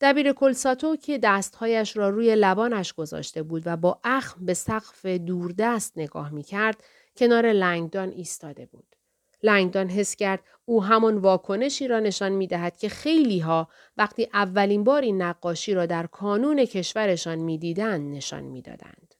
دبیر 0.00 0.32
کلساتو 0.32 0.96
که 0.96 1.18
دستهایش 1.18 1.96
را 1.96 2.08
روی 2.08 2.34
لبانش 2.36 2.92
گذاشته 2.92 3.42
بود 3.42 3.62
و 3.66 3.76
با 3.76 4.00
اخم 4.04 4.46
به 4.46 4.54
سقف 4.54 5.06
دوردست 5.06 5.98
نگاه 5.98 6.30
می 6.30 6.42
کرد 6.42 6.84
کنار 7.16 7.52
لنگدان 7.52 8.08
ایستاده 8.08 8.66
بود. 8.66 8.96
لنگدان 9.42 9.88
حس 9.88 10.16
کرد 10.16 10.44
او 10.64 10.84
همان 10.84 11.18
واکنشی 11.18 11.88
را 11.88 12.00
نشان 12.00 12.32
می 12.32 12.46
دهد 12.46 12.76
که 12.76 12.88
خیلی 12.88 13.38
ها 13.38 13.68
وقتی 13.96 14.28
اولین 14.32 14.84
بار 14.84 15.02
این 15.02 15.22
نقاشی 15.22 15.74
را 15.74 15.86
در 15.86 16.06
کانون 16.06 16.64
کشورشان 16.64 17.38
می 17.38 17.58
دیدن 17.58 18.00
نشان 18.00 18.44
می 18.44 18.62
دادند. 18.62 19.14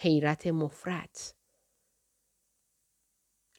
حیرت 0.00 0.46
مفرت. 0.46 1.34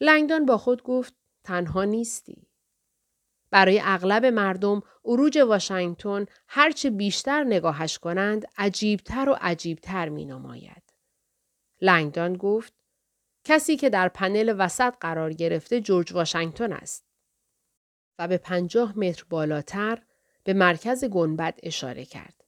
لنگدان 0.01 0.45
با 0.45 0.57
خود 0.57 0.83
گفت 0.83 1.13
تنها 1.43 1.83
نیستی. 1.83 2.47
برای 3.51 3.81
اغلب 3.83 4.25
مردم 4.25 4.81
اروج 5.05 5.37
واشنگتن 5.37 6.25
هرچه 6.47 6.89
بیشتر 6.89 7.43
نگاهش 7.43 7.97
کنند 7.97 8.45
عجیبتر 8.57 9.29
و 9.29 9.37
عجیبتر 9.41 10.09
می 10.09 10.25
نماید. 10.25 10.83
لنگدان 11.81 12.37
گفت 12.37 12.78
کسی 13.49 13.75
که 13.75 13.89
در 13.89 14.07
پنل 14.07 14.55
وسط 14.57 14.93
قرار 15.01 15.33
گرفته 15.33 15.81
جورج 15.81 16.13
واشنگتن 16.13 16.73
است. 16.73 17.05
و 18.19 18.27
به 18.27 18.37
پنجاه 18.37 18.99
متر 18.99 19.23
بالاتر 19.29 20.01
به 20.43 20.53
مرکز 20.53 21.05
گنبد 21.05 21.59
اشاره 21.63 22.05
کرد. 22.05 22.43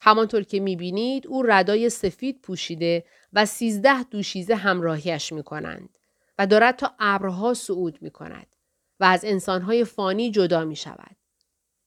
همانطور 0.00 0.42
که 0.42 0.60
می 0.60 0.76
بینید 0.76 1.26
او 1.26 1.42
ردای 1.42 1.90
سفید 1.90 2.40
پوشیده 2.40 3.04
و 3.32 3.46
سیزده 3.46 4.02
دوشیزه 4.02 4.54
همراهیش 4.54 5.32
می 5.32 5.42
کنند 5.42 5.98
و 6.38 6.46
دارد 6.46 6.76
تا 6.76 6.94
ابرها 6.98 7.54
صعود 7.54 8.02
می 8.02 8.10
کند 8.10 8.56
و 9.00 9.04
از 9.04 9.24
انسانهای 9.24 9.84
فانی 9.84 10.30
جدا 10.30 10.64
می 10.64 10.76
شود. 10.76 11.16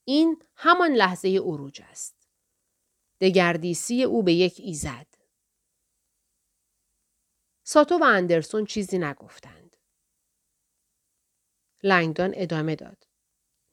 این 0.05 0.41
همان 0.55 0.91
لحظه 0.91 1.37
عروج 1.37 1.81
است. 1.89 2.15
دگردیسی 3.21 4.03
او 4.03 4.23
به 4.23 4.33
یک 4.33 4.55
ایزد. 4.57 5.12
ساتو 7.63 7.97
و 7.97 8.03
اندرسون 8.03 8.65
چیزی 8.65 8.97
نگفتند. 8.99 9.75
لنگدان 11.83 12.33
ادامه 12.35 12.75
داد. 12.75 13.03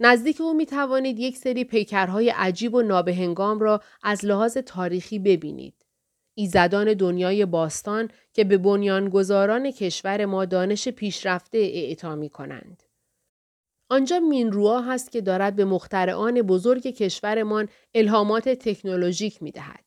نزدیک 0.01 0.41
او 0.41 0.55
می 0.55 0.67
توانید 0.67 1.19
یک 1.19 1.37
سری 1.37 1.65
پیکرهای 1.65 2.31
عجیب 2.31 2.75
و 2.75 2.83
نابهنگام 2.83 3.61
را 3.61 3.83
از 4.03 4.25
لحاظ 4.25 4.57
تاریخی 4.59 5.19
ببینید. 5.19 5.75
ایزدان 6.35 6.95
دنیای 6.95 7.47
باستان 7.47 8.11
که 8.33 8.45
به 8.45 8.59
بنیانگذاران 8.59 9.71
کشور 9.71 10.25
ما 10.25 10.45
دانش 10.45 10.89
پیشرفته 10.89 11.59
اعطا 11.59 12.15
می 12.17 12.31
کنند. 12.31 12.83
آنجا 13.91 14.21
مینروا 14.21 14.81
هست 14.81 15.13
که 15.13 15.21
دارد 15.21 15.57
به 15.57 15.65
مخترعان 15.65 16.43
بزرگ 16.43 16.83
کشورمان 16.87 17.69
الهامات 17.95 18.49
تکنولوژیک 18.49 19.43
می 19.43 19.51
دهد. 19.51 19.85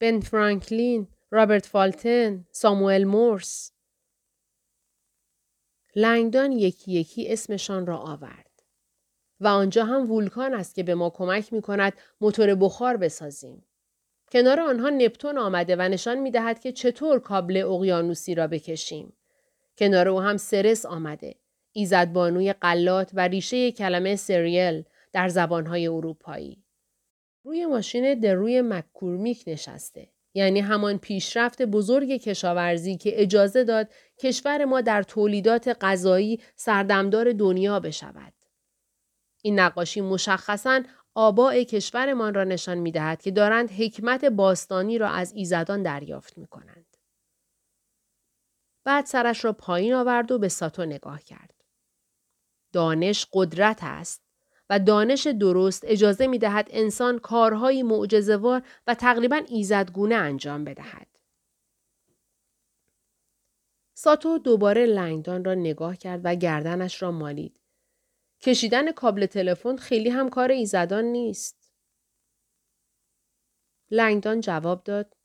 بن 0.00 0.20
فرانکلین، 0.20 1.08
رابرت 1.30 1.66
فالتن، 1.66 2.46
ساموئل 2.50 3.04
مورس. 3.04 3.72
لنگدان 5.96 6.52
یکی 6.52 6.92
یکی 6.92 7.32
اسمشان 7.32 7.86
را 7.86 7.98
آورد. 7.98 8.62
و 9.40 9.48
آنجا 9.48 9.84
هم 9.84 10.10
وولکان 10.10 10.54
است 10.54 10.74
که 10.74 10.82
به 10.82 10.94
ما 10.94 11.10
کمک 11.10 11.52
می 11.52 11.62
کند 11.62 11.92
موتور 12.20 12.54
بخار 12.54 12.96
بسازیم. 12.96 13.64
کنار 14.32 14.60
آنها 14.60 14.88
نپتون 14.88 15.38
آمده 15.38 15.76
و 15.76 15.82
نشان 15.82 16.18
می 16.18 16.30
دهد 16.30 16.60
که 16.60 16.72
چطور 16.72 17.20
کابل 17.20 17.56
اقیانوسی 17.56 18.34
را 18.34 18.46
بکشیم. 18.46 19.12
کنار 19.78 20.08
او 20.08 20.20
هم 20.20 20.36
سرس 20.36 20.86
آمده. 20.86 21.34
ایزدبانوی 21.72 22.52
قلات 22.52 23.10
و 23.14 23.28
ریشه 23.28 23.72
کلمه 23.72 24.16
سریل 24.16 24.84
در 25.12 25.28
زبانهای 25.28 25.86
اروپایی. 25.86 26.64
روی 27.44 27.66
ماشین 27.66 28.20
دروی 28.20 28.60
مککورمیک 28.60 29.44
نشسته. 29.46 30.08
یعنی 30.36 30.60
همان 30.60 30.98
پیشرفت 30.98 31.62
بزرگ 31.62 32.16
کشاورزی 32.16 32.96
که 32.96 33.22
اجازه 33.22 33.64
داد 33.64 33.92
کشور 34.18 34.64
ما 34.64 34.80
در 34.80 35.02
تولیدات 35.02 35.76
غذایی 35.80 36.40
سردمدار 36.56 37.32
دنیا 37.32 37.80
بشود. 37.80 38.32
این 39.42 39.60
نقاشی 39.60 40.00
مشخصا 40.00 40.82
آباء 41.14 41.62
کشورمان 41.62 42.34
را 42.34 42.44
نشان 42.44 42.78
می 42.78 42.92
دهد 42.92 43.22
که 43.22 43.30
دارند 43.30 43.70
حکمت 43.70 44.24
باستانی 44.24 44.98
را 44.98 45.08
از 45.08 45.32
ایزدان 45.32 45.82
دریافت 45.82 46.38
می 46.38 46.46
کنند. 46.46 46.96
بعد 48.84 49.06
سرش 49.06 49.44
را 49.44 49.52
پایین 49.52 49.94
آورد 49.94 50.32
و 50.32 50.38
به 50.38 50.48
ساتو 50.48 50.84
نگاه 50.84 51.22
کرد. 51.22 51.54
دانش 52.72 53.26
قدرت 53.32 53.78
است 53.82 54.25
و 54.70 54.78
دانش 54.78 55.26
درست 55.26 55.84
اجازه 55.86 56.26
می 56.26 56.38
دهد 56.38 56.68
انسان 56.70 57.18
کارهای 57.18 57.82
معجزهوار 57.82 58.62
و 58.86 58.94
تقریبا 58.94 59.42
ایزدگونه 59.48 60.14
انجام 60.14 60.64
بدهد. 60.64 61.06
ساتو 63.94 64.38
دوباره 64.38 64.86
لنگدان 64.86 65.44
را 65.44 65.54
نگاه 65.54 65.96
کرد 65.96 66.20
و 66.24 66.34
گردنش 66.34 67.02
را 67.02 67.10
مالید. 67.10 67.60
کشیدن 68.40 68.92
کابل 68.92 69.26
تلفن 69.26 69.76
خیلی 69.76 70.08
هم 70.08 70.28
کار 70.28 70.50
ایزدان 70.50 71.04
نیست. 71.04 71.72
لنگدان 73.90 74.40
جواب 74.40 74.84
داد 74.84 75.16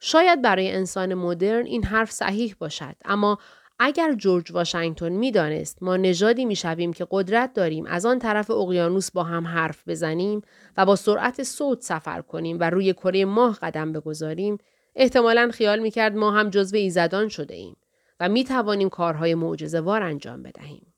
شاید 0.00 0.42
برای 0.42 0.72
انسان 0.72 1.14
مدرن 1.14 1.66
این 1.66 1.84
حرف 1.84 2.10
صحیح 2.10 2.56
باشد 2.58 2.96
اما 3.04 3.38
اگر 3.78 4.14
جورج 4.14 4.52
واشنگتن 4.52 5.08
می‌دانست 5.08 5.82
ما 5.82 5.96
نژادی 5.96 6.44
می‌شویم 6.44 6.92
که 6.92 7.06
قدرت 7.10 7.52
داریم 7.52 7.86
از 7.86 8.06
آن 8.06 8.18
طرف 8.18 8.50
اقیانوس 8.50 9.10
با 9.10 9.22
هم 9.22 9.46
حرف 9.46 9.88
بزنیم 9.88 10.42
و 10.76 10.86
با 10.86 10.96
سرعت 10.96 11.42
صوت 11.42 11.82
سفر 11.82 12.22
کنیم 12.22 12.56
و 12.60 12.70
روی 12.70 12.92
کره 12.92 13.24
ماه 13.24 13.58
قدم 13.62 13.92
بگذاریم 13.92 14.58
احتمالا 14.94 15.50
خیال 15.54 15.78
می‌کرد 15.78 16.16
ما 16.16 16.30
هم 16.30 16.50
جزو 16.50 16.76
ایزدان 16.76 17.28
شده 17.28 17.54
ایم 17.54 17.76
و 18.20 18.28
می 18.28 18.44
توانیم 18.44 18.88
کارهای 18.88 19.34
معجزه 19.34 19.80
وار 19.80 20.02
انجام 20.02 20.42
بدهیم. 20.42 20.94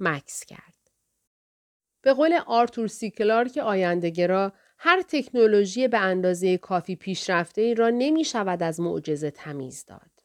مکس 0.00 0.44
کرد. 0.44 0.76
به 2.02 2.12
قول 2.12 2.38
آرتور 2.46 2.86
سیکلار 2.86 3.48
که 3.48 3.62
آیندگرا 3.62 4.52
هر 4.78 5.02
تکنولوژی 5.02 5.88
به 5.88 5.98
اندازه 5.98 6.58
کافی 6.58 6.96
پیشرفته 6.96 7.62
ای 7.62 7.74
را 7.74 7.90
نمی 7.90 8.24
شود 8.24 8.62
از 8.62 8.80
معجزه 8.80 9.30
تمیز 9.30 9.84
داد. 9.84 10.15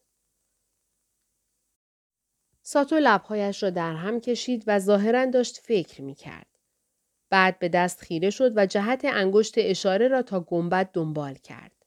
ساتو 2.62 2.96
لبهایش 2.96 3.62
را 3.62 3.70
در 3.70 3.94
هم 3.94 4.20
کشید 4.20 4.64
و 4.66 4.78
ظاهرا 4.78 5.26
داشت 5.26 5.58
فکر 5.58 6.02
می 6.02 6.14
کرد. 6.14 6.46
بعد 7.30 7.58
به 7.58 7.68
دست 7.68 8.00
خیره 8.00 8.30
شد 8.30 8.52
و 8.56 8.66
جهت 8.66 9.04
انگشت 9.04 9.54
اشاره 9.56 10.08
را 10.08 10.22
تا 10.22 10.40
گنبد 10.40 10.90
دنبال 10.92 11.34
کرد. 11.34 11.86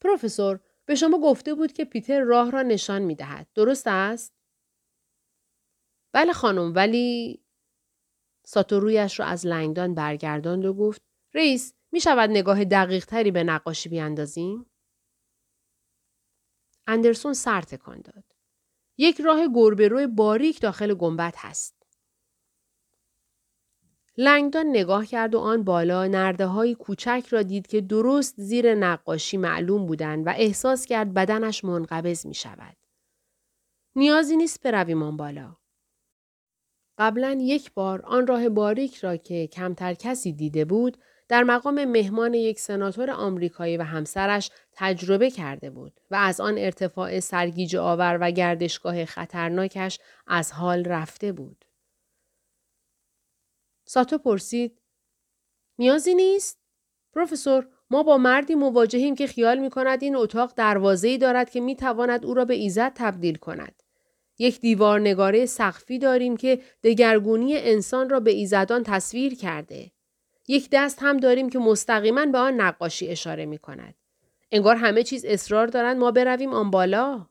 پروفسور 0.00 0.60
به 0.84 0.94
شما 0.94 1.18
گفته 1.18 1.54
بود 1.54 1.72
که 1.72 1.84
پیتر 1.84 2.20
راه 2.20 2.50
را 2.50 2.62
نشان 2.62 3.02
می 3.02 3.14
دهد. 3.14 3.46
درست 3.54 3.86
است؟ 3.86 4.32
بله 6.12 6.32
خانم 6.32 6.74
ولی 6.74 7.40
ساتو 8.46 8.80
رویش 8.80 9.20
را 9.20 9.26
از 9.26 9.46
لنگدان 9.46 9.94
برگرداند 9.94 10.64
و 10.64 10.74
گفت 10.74 11.02
رئیس 11.34 11.74
می 11.92 12.00
شود 12.00 12.30
نگاه 12.30 12.64
دقیق 12.64 13.04
تری 13.04 13.30
به 13.30 13.44
نقاشی 13.44 13.88
بیاندازیم؟ 13.88 14.66
اندرسون 16.86 17.34
سر 17.34 17.60
تکان 17.60 18.00
داد. 18.00 18.35
یک 18.98 19.20
راه 19.20 19.48
گربه 19.54 20.06
باریک 20.06 20.60
داخل 20.60 20.94
گنبد 20.94 21.34
هست. 21.36 21.76
لنگدان 24.18 24.66
نگاه 24.66 25.06
کرد 25.06 25.34
و 25.34 25.38
آن 25.38 25.64
بالا 25.64 26.06
نرده 26.06 26.46
های 26.46 26.74
کوچک 26.74 27.26
را 27.30 27.42
دید 27.42 27.66
که 27.66 27.80
درست 27.80 28.34
زیر 28.40 28.74
نقاشی 28.74 29.36
معلوم 29.36 29.86
بودند 29.86 30.26
و 30.26 30.30
احساس 30.36 30.86
کرد 30.86 31.14
بدنش 31.14 31.64
منقبض 31.64 32.26
می 32.26 32.34
شود. 32.34 32.76
نیازی 33.96 34.36
نیست 34.36 34.62
برویم 34.62 35.02
آن 35.02 35.16
بالا. 35.16 35.56
قبلا 36.98 37.38
یک 37.40 37.72
بار 37.74 38.02
آن 38.02 38.26
راه 38.26 38.48
باریک 38.48 38.96
را 38.96 39.16
که 39.16 39.46
کمتر 39.46 39.94
کسی 39.94 40.32
دیده 40.32 40.64
بود 40.64 40.98
در 41.28 41.42
مقام 41.42 41.84
مهمان 41.84 42.34
یک 42.34 42.60
سناتور 42.60 43.10
آمریکایی 43.10 43.76
و 43.76 43.82
همسرش 43.82 44.50
تجربه 44.72 45.30
کرده 45.30 45.70
بود 45.70 46.00
و 46.10 46.14
از 46.14 46.40
آن 46.40 46.58
ارتفاع 46.58 47.20
سرگیج 47.20 47.76
آور 47.76 48.18
و 48.20 48.30
گردشگاه 48.30 49.04
خطرناکش 49.04 49.98
از 50.26 50.52
حال 50.52 50.84
رفته 50.84 51.32
بود. 51.32 51.64
ساتو 53.84 54.18
پرسید 54.18 54.80
نیازی 55.78 56.14
نیست؟ 56.14 56.58
پروفسور 57.12 57.68
ما 57.90 58.02
با 58.02 58.18
مردی 58.18 58.54
مواجهیم 58.54 59.14
که 59.14 59.26
خیال 59.26 59.58
می 59.58 59.70
کند 59.70 60.02
این 60.02 60.16
اتاق 60.16 60.52
دروازه‌ای 60.56 61.18
دارد 61.18 61.50
که 61.50 61.60
می 61.60 61.76
تواند 61.76 62.26
او 62.26 62.34
را 62.34 62.44
به 62.44 62.54
ایزد 62.54 62.92
تبدیل 62.94 63.36
کند. 63.36 63.82
یک 64.38 64.60
دیوار 64.60 65.00
نگاره 65.00 65.46
سقفی 65.46 65.98
داریم 65.98 66.36
که 66.36 66.62
دگرگونی 66.82 67.56
انسان 67.56 68.10
را 68.10 68.20
به 68.20 68.30
ایزدان 68.30 68.82
تصویر 68.82 69.34
کرده. 69.34 69.90
یک 70.48 70.68
دست 70.72 70.98
هم 71.02 71.16
داریم 71.16 71.50
که 71.50 71.58
مستقیما 71.58 72.26
به 72.26 72.38
آن 72.38 72.60
نقاشی 72.60 73.08
اشاره 73.08 73.46
می 73.46 73.58
کند. 73.58 73.94
انگار 74.52 74.76
همه 74.76 75.02
چیز 75.02 75.24
اصرار 75.24 75.66
دارند 75.66 75.96
ما 75.96 76.10
برویم 76.10 76.52
آن 76.52 76.70
بالا. 76.70 77.26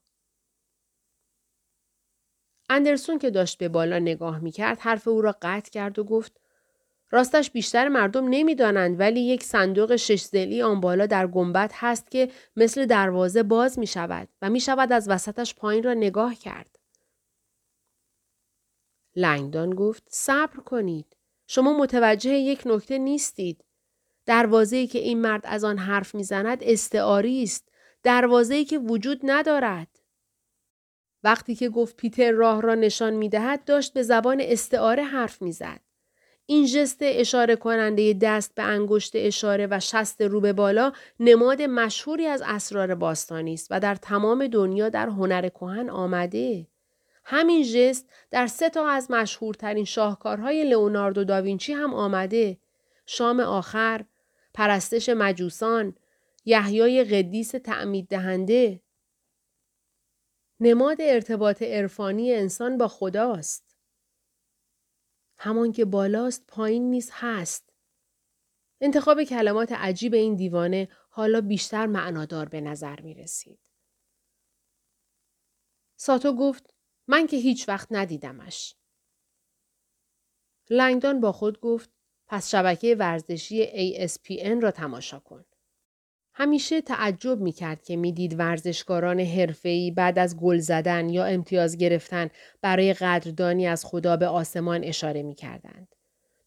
اندرسون 2.69 3.19
که 3.19 3.29
داشت 3.29 3.57
به 3.57 3.69
بالا 3.69 3.99
نگاه 3.99 4.39
می 4.39 4.51
کرد 4.51 4.79
حرف 4.79 5.07
او 5.07 5.21
را 5.21 5.35
قطع 5.41 5.71
کرد 5.71 5.99
و 5.99 6.03
گفت 6.03 6.41
راستش 7.11 7.51
بیشتر 7.51 7.87
مردم 7.87 8.27
نمی‌دانند 8.29 8.99
ولی 8.99 9.19
یک 9.19 9.43
صندوق 9.43 9.95
شش 9.95 10.21
زلی 10.21 10.61
آن 10.61 10.81
بالا 10.81 11.05
در 11.05 11.27
گنبد 11.27 11.71
هست 11.73 12.11
که 12.11 12.31
مثل 12.55 12.85
دروازه 12.85 13.43
باز 13.43 13.79
می 13.79 13.87
شود 13.87 14.27
و 14.41 14.49
می 14.49 14.59
شود 14.59 14.91
از 14.91 15.09
وسطش 15.09 15.55
پایین 15.55 15.83
را 15.83 15.93
نگاه 15.93 16.35
کرد. 16.35 16.79
لنگدان 19.15 19.75
گفت 19.75 20.03
صبر 20.07 20.59
کنید. 20.59 21.15
شما 21.47 21.77
متوجه 21.77 22.31
یک 22.31 22.61
نکته 22.65 22.97
نیستید. 22.97 23.65
دروازه‌ای 24.25 24.87
که 24.87 24.99
این 24.99 25.21
مرد 25.21 25.41
از 25.45 25.63
آن 25.63 25.77
حرف 25.77 26.15
می‌زند 26.15 26.57
استعاری 26.61 27.43
است. 27.43 27.67
دروازه‌ای 28.03 28.65
که 28.65 28.77
وجود 28.77 29.19
ندارد. 29.23 29.87
وقتی 31.23 31.55
که 31.55 31.69
گفت 31.69 31.97
پیتر 31.97 32.31
راه 32.31 32.61
را 32.61 32.75
نشان 32.75 33.13
می‌دهد 33.13 33.63
داشت 33.65 33.93
به 33.93 34.03
زبان 34.03 34.41
استعاره 34.41 35.03
حرف 35.03 35.41
می‌زد. 35.41 35.79
این 36.45 36.65
جست 36.65 36.97
اشاره 37.01 37.55
کننده 37.55 38.13
دست 38.21 38.55
به 38.55 38.63
انگشت 38.63 39.11
اشاره 39.15 39.67
و 39.71 39.79
شست 39.79 40.21
رو 40.21 40.41
به 40.41 40.53
بالا 40.53 40.91
نماد 41.19 41.61
مشهوری 41.61 42.25
از 42.25 42.43
اسرار 42.45 42.95
باستانی 42.95 43.53
است 43.53 43.67
و 43.71 43.79
در 43.79 43.95
تمام 43.95 44.47
دنیا 44.47 44.89
در 44.89 45.07
هنر 45.07 45.49
کهن 45.49 45.89
آمده. 45.89 46.67
همین 47.25 47.63
جست 47.63 48.09
در 48.31 48.47
سه 48.47 48.69
تا 48.69 48.89
از 48.89 49.11
مشهورترین 49.11 49.85
شاهکارهای 49.85 50.63
لئوناردو 50.63 51.23
داوینچی 51.23 51.73
هم 51.73 51.93
آمده. 51.93 52.59
شام 53.05 53.39
آخر، 53.39 54.05
پرستش 54.53 55.09
مجوسان، 55.09 55.95
یحیای 56.45 57.03
قدیس 57.03 57.51
تعمید 57.51 58.07
دهنده. 58.07 58.81
نماد 60.59 60.97
ارتباط 60.99 61.61
عرفانی 61.61 62.33
انسان 62.33 62.77
با 62.77 62.87
خداست. 62.87 63.77
همان 65.37 65.71
که 65.71 65.85
بالاست 65.85 66.47
پایین 66.47 66.89
نیز 66.89 67.09
هست. 67.13 67.69
انتخاب 68.81 69.23
کلمات 69.23 69.71
عجیب 69.71 70.13
این 70.13 70.35
دیوانه 70.35 70.89
حالا 71.09 71.41
بیشتر 71.41 71.85
معنادار 71.85 72.49
به 72.49 72.61
نظر 72.61 73.01
می 73.01 73.13
رسید. 73.13 73.59
ساتو 75.95 76.33
گفت 76.35 76.74
من 77.07 77.27
که 77.27 77.37
هیچ 77.37 77.69
وقت 77.69 77.87
ندیدمش. 77.91 78.75
لنگدان 80.69 81.21
با 81.21 81.31
خود 81.31 81.59
گفت 81.59 81.89
پس 82.27 82.49
شبکه 82.49 82.95
ورزشی 82.95 83.65
ASPN 83.65 84.61
را 84.63 84.71
تماشا 84.71 85.19
کن. 85.19 85.45
همیشه 86.33 86.81
تعجب 86.81 87.39
می 87.39 87.51
کرد 87.51 87.83
که 87.83 87.95
می‌دید 87.95 88.39
ورزشکاران 88.39 89.19
حرفه‌ای 89.19 89.91
بعد 89.91 90.19
از 90.19 90.37
گل 90.37 90.57
زدن 90.57 91.09
یا 91.09 91.25
امتیاز 91.25 91.77
گرفتن 91.77 92.29
برای 92.61 92.93
قدردانی 92.93 93.67
از 93.67 93.85
خدا 93.85 94.17
به 94.17 94.27
آسمان 94.27 94.83
اشاره 94.83 95.23
می 95.23 95.35
کردند. 95.35 95.95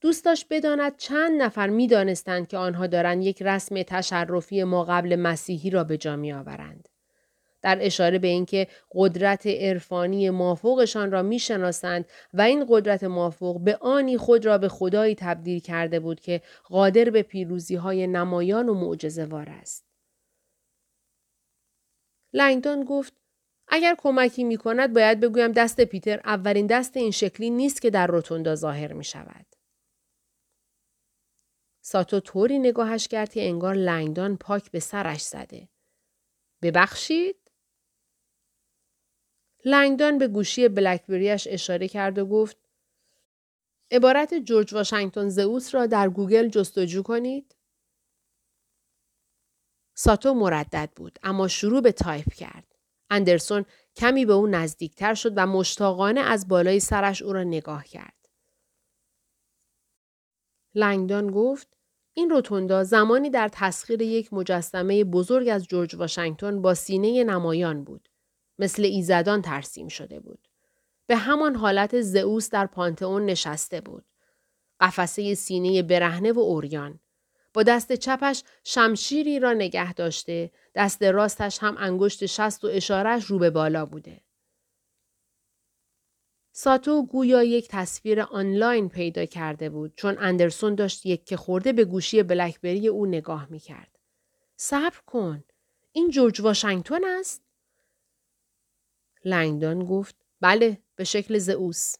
دوست 0.00 0.24
داشت 0.24 0.46
بداند 0.50 0.96
چند 0.96 1.42
نفر 1.42 1.68
می 1.68 1.86
دانستند 1.86 2.48
که 2.48 2.56
آنها 2.56 2.86
دارند 2.86 3.22
یک 3.22 3.42
رسم 3.42 3.82
تشرفی 3.82 4.64
ما 4.64 4.84
قبل 4.84 5.16
مسیحی 5.16 5.70
را 5.70 5.84
به 5.84 5.96
جا 5.96 6.16
می 6.16 6.32
آورند. 6.32 6.88
در 7.62 7.78
اشاره 7.80 8.18
به 8.18 8.28
اینکه 8.28 8.66
قدرت 8.92 9.46
عرفانی 9.46 10.30
مافوقشان 10.30 11.10
را 11.10 11.22
می‌شناسند 11.22 12.04
و 12.34 12.40
این 12.40 12.66
قدرت 12.68 13.04
مافوق 13.04 13.64
به 13.64 13.76
آنی 13.76 14.16
خود 14.16 14.46
را 14.46 14.58
به 14.58 14.68
خدایی 14.68 15.14
تبدیل 15.14 15.60
کرده 15.60 16.00
بود 16.00 16.20
که 16.20 16.42
قادر 16.64 17.10
به 17.10 17.22
پیروزی 17.22 17.74
های 17.74 18.06
نمایان 18.06 18.68
و 18.68 18.74
معجزه‌وار 18.74 19.48
است. 19.48 19.84
لنگدون 22.32 22.84
گفت 22.84 23.12
اگر 23.68 23.94
کمکی 23.98 24.44
می 24.44 24.56
کند 24.56 24.94
باید 24.94 25.20
بگویم 25.20 25.52
دست 25.52 25.80
پیتر 25.80 26.20
اولین 26.24 26.66
دست 26.66 26.96
این 26.96 27.10
شکلی 27.10 27.50
نیست 27.50 27.82
که 27.82 27.90
در 27.90 28.06
روتوندا 28.06 28.54
ظاهر 28.54 28.92
می 28.92 29.04
شود. 29.04 29.46
ساتو 31.80 32.20
طوری 32.20 32.58
نگاهش 32.58 33.08
کرد 33.08 33.32
که 33.32 33.48
انگار 33.48 33.74
لنگدان 33.74 34.36
پاک 34.36 34.70
به 34.70 34.80
سرش 34.80 35.22
زده. 35.22 35.68
ببخشید؟ 36.62 37.47
لنگدان 39.64 40.18
به 40.18 40.28
گوشی 40.28 40.68
بلکبریش 40.68 41.48
اشاره 41.50 41.88
کرد 41.88 42.18
و 42.18 42.26
گفت 42.26 42.56
عبارت 43.90 44.34
جورج 44.34 44.74
واشنگتن 44.74 45.28
زئوس 45.28 45.74
را 45.74 45.86
در 45.86 46.08
گوگل 46.08 46.48
جستجو 46.48 47.02
کنید. 47.02 47.56
ساتو 49.94 50.34
مردد 50.34 50.90
بود 50.96 51.18
اما 51.22 51.48
شروع 51.48 51.80
به 51.80 51.92
تایپ 51.92 52.34
کرد. 52.34 52.74
اندرسون 53.10 53.64
کمی 53.96 54.26
به 54.26 54.32
او 54.32 54.46
نزدیکتر 54.46 55.14
شد 55.14 55.32
و 55.36 55.46
مشتاقانه 55.46 56.20
از 56.20 56.48
بالای 56.48 56.80
سرش 56.80 57.22
او 57.22 57.32
را 57.32 57.42
نگاه 57.42 57.84
کرد. 57.84 58.28
لنگدان 60.74 61.30
گفت 61.30 61.76
این 62.14 62.30
روتوندا 62.30 62.84
زمانی 62.84 63.30
در 63.30 63.48
تسخیر 63.52 64.02
یک 64.02 64.32
مجسمه 64.32 65.04
بزرگ 65.04 65.48
از 65.48 65.64
جورج 65.64 65.94
واشنگتن 65.94 66.62
با 66.62 66.74
سینه 66.74 67.24
نمایان 67.24 67.84
بود. 67.84 68.08
مثل 68.58 68.84
ایزدان 68.84 69.42
ترسیم 69.42 69.88
شده 69.88 70.20
بود. 70.20 70.48
به 71.06 71.16
همان 71.16 71.54
حالت 71.54 72.00
زئوس 72.00 72.50
در 72.50 72.66
پانتئون 72.66 73.26
نشسته 73.26 73.80
بود. 73.80 74.04
قفسه 74.80 75.34
سینه 75.34 75.82
برهنه 75.82 76.32
و 76.32 76.38
اوریان. 76.38 77.00
با 77.54 77.62
دست 77.62 77.92
چپش 77.92 78.42
شمشیری 78.64 79.38
را 79.38 79.52
نگه 79.52 79.92
داشته، 79.92 80.50
دست 80.74 81.02
راستش 81.02 81.58
هم 81.58 81.76
انگشت 81.78 82.26
شست 82.26 82.64
و 82.64 82.68
اشارش 82.72 83.24
رو 83.24 83.38
به 83.38 83.50
بالا 83.50 83.86
بوده. 83.86 84.20
ساتو 86.52 87.06
گویا 87.06 87.42
یک 87.42 87.68
تصویر 87.68 88.20
آنلاین 88.20 88.88
پیدا 88.88 89.24
کرده 89.24 89.70
بود 89.70 89.92
چون 89.96 90.16
اندرسون 90.18 90.74
داشت 90.74 91.06
یک 91.06 91.24
که 91.24 91.36
خورده 91.36 91.72
به 91.72 91.84
گوشی 91.84 92.22
بلکبری 92.22 92.88
او 92.88 93.06
نگاه 93.06 93.46
می 93.50 93.58
کرد. 93.58 93.98
صبر 94.56 94.98
کن. 95.06 95.44
این 95.92 96.10
جورج 96.10 96.40
واشنگتن 96.40 97.04
است؟ 97.04 97.47
لنگدان 99.24 99.84
گفت 99.84 100.16
بله 100.40 100.78
به 100.96 101.04
شکل 101.04 101.38
زئوس. 101.38 101.94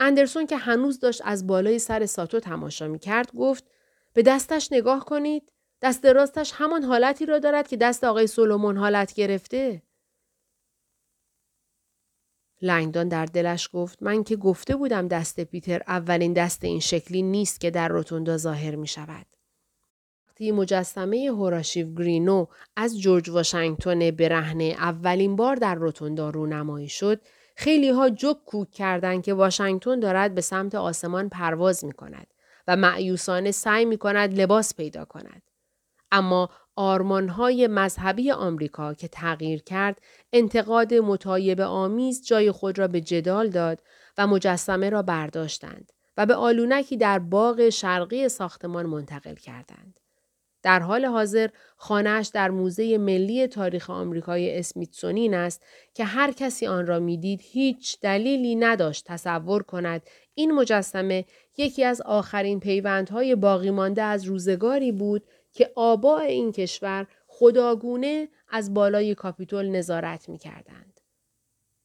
اندرسون 0.00 0.46
که 0.46 0.56
هنوز 0.56 1.00
داشت 1.00 1.22
از 1.24 1.46
بالای 1.46 1.78
سر 1.78 2.06
ساتو 2.06 2.40
تماشا 2.40 2.88
می 2.88 2.98
کرد 2.98 3.32
گفت 3.32 3.64
به 4.12 4.22
دستش 4.22 4.72
نگاه 4.72 5.04
کنید. 5.04 5.52
دست 5.82 6.06
راستش 6.06 6.52
همان 6.54 6.82
حالتی 6.82 7.26
را 7.26 7.38
دارد 7.38 7.68
که 7.68 7.76
دست 7.76 8.04
آقای 8.04 8.26
سولومون 8.26 8.76
حالت 8.76 9.14
گرفته. 9.14 9.82
لنگدان 12.62 13.08
در 13.08 13.24
دلش 13.26 13.68
گفت 13.72 14.02
من 14.02 14.24
که 14.24 14.36
گفته 14.36 14.76
بودم 14.76 15.08
دست 15.08 15.40
پیتر 15.40 15.82
اولین 15.86 16.32
دست 16.32 16.64
این 16.64 16.80
شکلی 16.80 17.22
نیست 17.22 17.60
که 17.60 17.70
در 17.70 17.88
روتوندا 17.88 18.36
ظاهر 18.36 18.74
می 18.74 18.86
شود. 18.86 19.26
وقتی 20.40 20.52
مجسمه 20.52 21.26
هوراشیو 21.30 21.94
گرینو 21.94 22.46
از 22.76 23.00
جورج 23.00 23.30
واشنگتن 23.30 24.10
برهنه 24.10 24.64
اولین 24.64 25.36
بار 25.36 25.56
در 25.56 25.74
روتوندا 25.74 26.30
رونمایی 26.30 26.88
شد، 26.88 27.20
خیلی 27.56 27.88
ها 27.88 28.10
جک 28.10 28.36
کوک 28.46 28.70
کردند 28.70 29.22
که 29.22 29.34
واشنگتن 29.34 30.00
دارد 30.00 30.34
به 30.34 30.40
سمت 30.40 30.74
آسمان 30.74 31.28
پرواز 31.28 31.84
می 31.84 31.92
کند 31.92 32.26
و 32.68 32.76
معیوسانه 32.76 33.50
سعی 33.50 33.84
می 33.84 33.98
کند 33.98 34.40
لباس 34.40 34.74
پیدا 34.74 35.04
کند. 35.04 35.42
اما 36.12 36.50
آرمانهای 36.76 37.66
مذهبی 37.66 38.30
آمریکا 38.30 38.94
که 38.94 39.08
تغییر 39.08 39.62
کرد 39.62 40.00
انتقاد 40.32 40.94
متایب 40.94 41.60
آمیز 41.60 42.26
جای 42.26 42.50
خود 42.50 42.78
را 42.78 42.88
به 42.88 43.00
جدال 43.00 43.48
داد 43.48 43.82
و 44.18 44.26
مجسمه 44.26 44.90
را 44.90 45.02
برداشتند 45.02 45.92
و 46.16 46.26
به 46.26 46.34
آلونکی 46.34 46.96
در 46.96 47.18
باغ 47.18 47.68
شرقی 47.68 48.28
ساختمان 48.28 48.86
منتقل 48.86 49.34
کردند. 49.34 50.00
در 50.62 50.80
حال 50.80 51.04
حاضر 51.04 51.48
خانهاش 51.76 52.28
در 52.28 52.50
موزه 52.50 52.98
ملی 52.98 53.46
تاریخ 53.46 53.90
آمریکای 53.90 54.58
اسمیتسونین 54.58 55.34
است 55.34 55.62
که 55.94 56.04
هر 56.04 56.32
کسی 56.32 56.66
آن 56.66 56.86
را 56.86 56.98
می‌دید 56.98 57.40
هیچ 57.42 58.00
دلیلی 58.00 58.54
نداشت 58.54 59.04
تصور 59.06 59.62
کند 59.62 60.02
این 60.34 60.52
مجسمه 60.52 61.24
یکی 61.56 61.84
از 61.84 62.00
آخرین 62.00 62.60
پیوندهای 62.60 63.34
باقی 63.34 63.70
مانده 63.70 64.02
از 64.02 64.24
روزگاری 64.24 64.92
بود 64.92 65.24
که 65.52 65.72
آباء 65.76 66.20
این 66.20 66.52
کشور 66.52 67.06
خداگونه 67.26 68.28
از 68.48 68.74
بالای 68.74 69.14
کاپیتول 69.14 69.68
نظارت 69.68 70.28
می 70.28 70.38
کردند. 70.38 71.00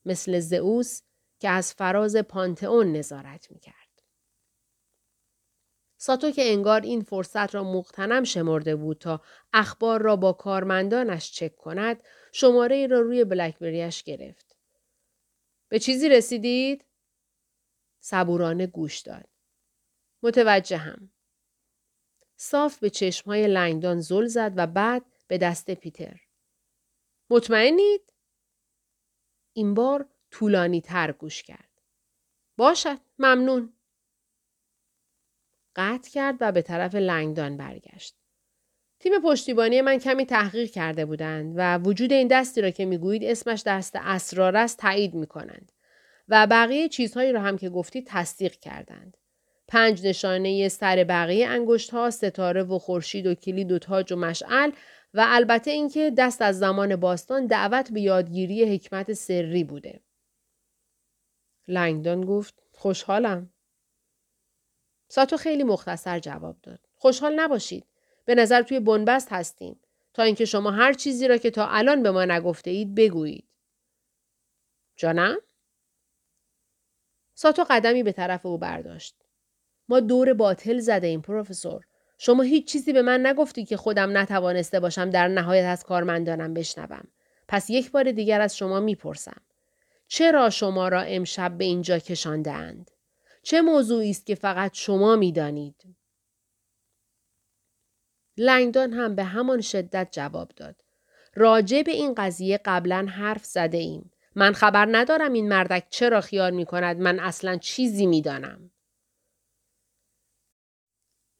مثل 0.05 0.39
زئوس 0.39 1.01
که 1.39 1.49
از 1.49 1.73
فراز 1.73 2.15
پانتئون 2.15 2.91
نظارت 2.91 3.51
می 3.51 3.59
کرد. 3.59 3.82
ساتو 6.05 6.31
که 6.31 6.51
انگار 6.51 6.81
این 6.81 7.01
فرصت 7.01 7.55
را 7.55 7.63
مقتنم 7.63 8.23
شمرده 8.23 8.75
بود 8.75 8.97
تا 8.97 9.21
اخبار 9.53 10.01
را 10.01 10.15
با 10.15 10.33
کارمندانش 10.33 11.31
چک 11.31 11.55
کند 11.55 12.03
شماره 12.31 12.75
ای 12.75 12.87
را 12.87 12.99
روی 12.99 13.23
بلکبریش 13.23 14.03
گرفت. 14.03 14.55
به 15.69 15.79
چیزی 15.79 16.09
رسیدید؟ 16.09 16.85
صبورانه 17.99 18.67
گوش 18.67 18.99
داد. 18.99 19.29
متوجه 20.23 20.77
هم. 20.77 21.11
صاف 22.35 22.77
به 22.77 22.89
چشمهای 22.89 23.47
لنگدان 23.47 23.99
زل 23.99 24.25
زد 24.25 24.53
و 24.55 24.67
بعد 24.67 25.05
به 25.27 25.37
دست 25.37 25.71
پیتر. 25.71 26.21
مطمئنید؟ 27.29 28.13
این 29.53 29.73
بار 29.73 30.09
طولانی 30.31 30.81
تر 30.81 31.11
گوش 31.11 31.43
کرد. 31.43 31.81
باشد. 32.57 32.99
ممنون. 33.19 33.73
قطع 35.75 36.09
کرد 36.11 36.35
و 36.39 36.51
به 36.51 36.61
طرف 36.61 36.95
لنگدان 36.95 37.57
برگشت. 37.57 38.15
تیم 38.99 39.13
پشتیبانی 39.23 39.81
من 39.81 39.97
کمی 39.97 40.25
تحقیق 40.25 40.71
کرده 40.71 41.05
بودند 41.05 41.53
و 41.55 41.77
وجود 41.77 42.13
این 42.13 42.27
دستی 42.27 42.61
را 42.61 42.69
که 42.69 42.85
می‌گویید 42.85 43.23
اسمش 43.23 43.63
دست 43.65 43.95
اسرار 43.95 44.57
است 44.57 44.77
تایید 44.77 45.13
می 45.13 45.27
کنند 45.27 45.71
و 46.27 46.47
بقیه 46.47 46.89
چیزهایی 46.89 47.31
را 47.31 47.41
هم 47.41 47.57
که 47.57 47.69
گفتید 47.69 48.07
تصدیق 48.07 48.55
کردند. 48.55 49.17
پنج 49.67 50.07
نشانه 50.07 50.69
سر 50.69 51.03
بقیه 51.03 51.47
انگشت 51.47 51.89
ها، 51.89 52.09
ستاره 52.09 52.63
و 52.63 52.79
خورشید 52.79 53.27
و 53.27 53.35
کلید 53.35 53.71
و 53.71 53.79
تاج 53.79 54.13
و 54.13 54.15
مشعل 54.15 54.71
و 55.13 55.25
البته 55.27 55.71
اینکه 55.71 56.11
دست 56.17 56.41
از 56.41 56.59
زمان 56.59 56.95
باستان 56.95 57.47
دعوت 57.47 57.91
به 57.91 58.01
یادگیری 58.01 58.75
حکمت 58.75 59.13
سری 59.13 59.63
بوده. 59.63 59.99
لنگدان 61.67 62.25
گفت 62.25 62.63
خوشحالم. 62.71 63.52
ساتو 65.13 65.37
خیلی 65.37 65.63
مختصر 65.63 66.19
جواب 66.19 66.55
داد. 66.63 66.79
خوشحال 66.95 67.39
نباشید. 67.39 67.85
به 68.25 68.35
نظر 68.35 68.61
توی 68.61 68.79
بنبست 68.79 69.27
هستیم. 69.31 69.79
تا 70.13 70.23
اینکه 70.23 70.45
شما 70.45 70.71
هر 70.71 70.93
چیزی 70.93 71.27
را 71.27 71.37
که 71.37 71.51
تا 71.51 71.67
الان 71.67 72.03
به 72.03 72.11
ما 72.11 72.25
نگفته 72.25 72.71
اید 72.71 72.95
بگویید. 72.95 73.47
جانم؟ 74.95 75.37
ساتو 77.33 77.65
قدمی 77.69 78.03
به 78.03 78.11
طرف 78.11 78.45
او 78.45 78.57
برداشت. 78.57 79.15
ما 79.89 79.99
دور 79.99 80.33
باطل 80.33 80.79
زده 80.79 81.07
ایم 81.07 81.21
پروفسور. 81.21 81.85
شما 82.17 82.43
هیچ 82.43 82.71
چیزی 82.71 82.93
به 82.93 83.01
من 83.01 83.25
نگفتی 83.25 83.65
که 83.65 83.77
خودم 83.77 84.17
نتوانسته 84.17 84.79
باشم 84.79 85.09
در 85.09 85.27
نهایت 85.27 85.65
از 85.65 85.83
کارمندانم 85.83 86.53
بشنوم. 86.53 87.07
پس 87.47 87.69
یک 87.69 87.91
بار 87.91 88.11
دیگر 88.11 88.41
از 88.41 88.57
شما 88.57 88.79
می‌پرسم. 88.79 89.41
چرا 90.07 90.49
شما 90.49 90.87
را 90.87 91.01
امشب 91.01 91.57
به 91.57 91.63
اینجا 91.63 91.99
کشانده 91.99 92.51
اند؟ 92.51 92.91
چه 93.43 93.61
موضوعی 93.61 94.09
است 94.09 94.25
که 94.25 94.35
فقط 94.35 94.73
شما 94.73 95.15
می‌دانید؟ 95.15 95.95
لنگدان 98.37 98.93
هم 98.93 99.15
به 99.15 99.23
همان 99.23 99.61
شدت 99.61 100.07
جواب 100.11 100.51
داد. 100.55 100.75
راجع 101.35 101.81
به 101.81 101.91
این 101.91 102.13
قضیه 102.13 102.59
قبلا 102.65 103.05
حرف 103.09 103.45
زده 103.45 103.77
ایم. 103.77 104.11
من 104.35 104.53
خبر 104.53 104.87
ندارم 104.91 105.33
این 105.33 105.49
مردک 105.49 105.87
چرا 105.89 106.21
خیال 106.21 106.53
می 106.53 106.65
کند 106.65 106.97
من 106.97 107.19
اصلا 107.19 107.57
چیزی 107.57 108.05
می 108.05 108.21
دانم. 108.21 108.71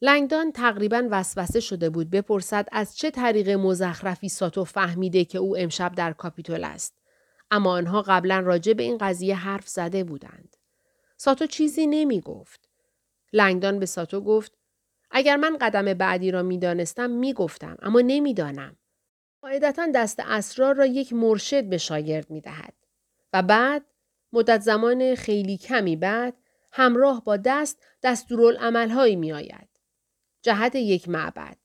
لنگدان 0.02 0.52
تقریبا 0.52 1.08
وسوسه 1.12 1.60
شده 1.60 1.90
بود 1.90 2.10
بپرسد 2.10 2.68
از 2.72 2.98
چه 2.98 3.12
طریق 3.12 3.50
مزخرفی 3.50 4.30
ساتو 4.30 4.64
فهمیده 4.64 5.26
که 5.26 5.38
او 5.38 5.58
امشب 5.58 5.96
در 5.96 6.14
کاپیتول 6.14 6.64
است. 6.64 6.96
اما 7.52 7.72
آنها 7.72 8.02
قبلا 8.02 8.40
راجع 8.40 8.74
به 8.74 8.84
این 8.84 8.98
قضیه 8.98 9.36
حرف 9.36 9.68
زده 9.68 10.04
بودند. 10.04 10.56
ساتو 11.18 11.46
چیزی 11.46 11.88
نمی 11.88 12.22
گفت. 12.22 12.70
لنگدان 13.34 13.80
به 13.80 13.86
ساتو 13.86 14.22
گفت 14.22 14.58
اگر 15.12 15.36
من 15.36 15.58
قدم 15.62 15.94
بعدی 15.94 16.32
را 16.32 16.44
می 16.44 16.58
دانستم 16.58 17.10
می 17.10 17.34
گفتم 17.34 17.78
اما 17.82 18.02
نمی 18.02 18.34
دانم. 18.34 18.78
قاعدتا 19.42 19.88
دست 19.96 20.20
اسرار 20.20 20.76
را 20.76 20.86
یک 20.86 21.14
مرشد 21.14 21.64
به 21.64 21.78
شاگرد 21.78 22.30
می 22.30 22.42
دهد. 22.42 22.74
و 23.34 23.42
بعد 23.42 23.86
مدت 24.34 24.62
زمان 24.62 25.16
خیلی 25.16 25.58
کمی 25.58 25.96
بعد 25.96 26.38
همراه 26.72 27.24
با 27.24 27.38
دست 27.38 27.80
دستورالعملهایی 28.04 29.16
می 29.16 29.34
آید. 29.34 29.70
جهت 30.42 30.76
یک 30.76 31.10
معبد. 31.10 31.58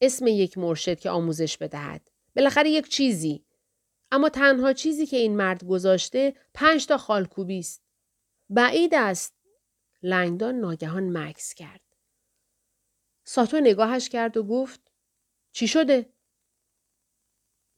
اسم 0.00 0.26
یک 0.26 0.58
مرشد 0.58 1.00
که 1.00 1.10
آموزش 1.10 1.58
بدهد. 1.58 2.10
بالاخره 2.36 2.70
یک 2.70 2.88
چیزی. 2.88 3.44
اما 4.12 4.28
تنها 4.28 4.72
چیزی 4.72 5.06
که 5.06 5.16
این 5.16 5.36
مرد 5.36 5.64
گذاشته 5.64 6.34
پنج 6.54 6.86
تا 6.86 6.98
خالکوبی 6.98 7.58
است. 7.58 7.85
بعید 8.50 8.94
است. 8.94 9.34
لنگدان 10.02 10.54
ناگهان 10.54 11.18
مکس 11.18 11.54
کرد. 11.54 11.80
ساتو 13.24 13.60
نگاهش 13.60 14.08
کرد 14.08 14.36
و 14.36 14.42
گفت 14.42 14.92
چی 15.52 15.68
شده؟ 15.68 16.12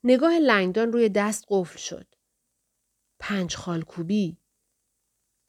نگاه 0.05 0.39
لنگدان 0.39 0.93
روی 0.93 1.09
دست 1.09 1.45
قفل 1.49 1.79
شد. 1.79 2.15
پنج 3.19 3.57
خالکوبی. 3.57 4.39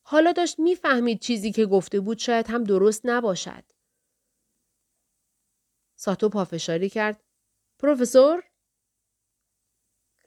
حالا 0.02 0.32
داشت 0.32 0.60
می‌فهمید 0.60 1.20
چیزی 1.20 1.52
که 1.52 1.66
گفته 1.66 2.00
بود 2.00 2.18
شاید 2.18 2.48
هم 2.48 2.64
درست 2.64 3.02
نباشد. 3.06 3.64
ساتو 5.96 6.30
پافشاری 6.30 6.90
کرد. 6.90 7.24
پروفسور؟ 7.80 8.44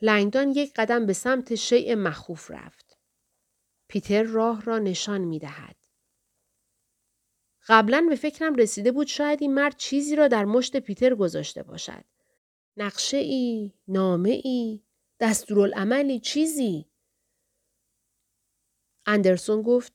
لنگدان 0.02 0.50
یک 0.50 0.72
قدم 0.76 1.06
به 1.06 1.12
سمت 1.12 1.54
شیء 1.54 1.94
مخوف 1.94 2.50
رفت. 2.50 2.81
پیتر 3.92 4.22
راه 4.22 4.62
را 4.62 4.78
نشان 4.78 5.20
می 5.20 5.38
دهد. 5.38 5.76
قبلا 7.68 8.06
به 8.08 8.16
فکرم 8.16 8.54
رسیده 8.54 8.92
بود 8.92 9.06
شاید 9.06 9.42
این 9.42 9.54
مرد 9.54 9.76
چیزی 9.76 10.16
را 10.16 10.28
در 10.28 10.44
مشت 10.44 10.76
پیتر 10.76 11.14
گذاشته 11.14 11.62
باشد. 11.62 12.04
نقشه 12.76 13.16
ای، 13.16 13.72
نامه 13.88 14.40
ای، 14.44 14.82
دستورالعملی 15.20 16.20
چیزی. 16.20 16.90
اندرسون 19.06 19.62
گفت 19.62 19.92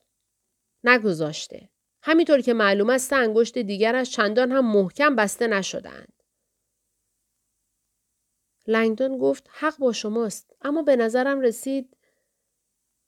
نگذاشته. 0.84 1.70
همینطور 2.02 2.42
که 2.42 2.54
معلوم 2.54 2.90
است 2.90 3.14
انگشت 3.14 3.58
دیگرش 3.58 4.12
چندان 4.12 4.52
هم 4.52 4.72
محکم 4.72 5.16
بسته 5.16 5.48
نشدند. 5.48 6.24
لنگدون 8.68 9.18
گفت 9.18 9.50
حق 9.52 9.78
با 9.78 9.94
شماست 9.94 10.56
اما 10.62 10.82
به 10.82 10.96
نظرم 10.96 11.40
رسید 11.40 11.97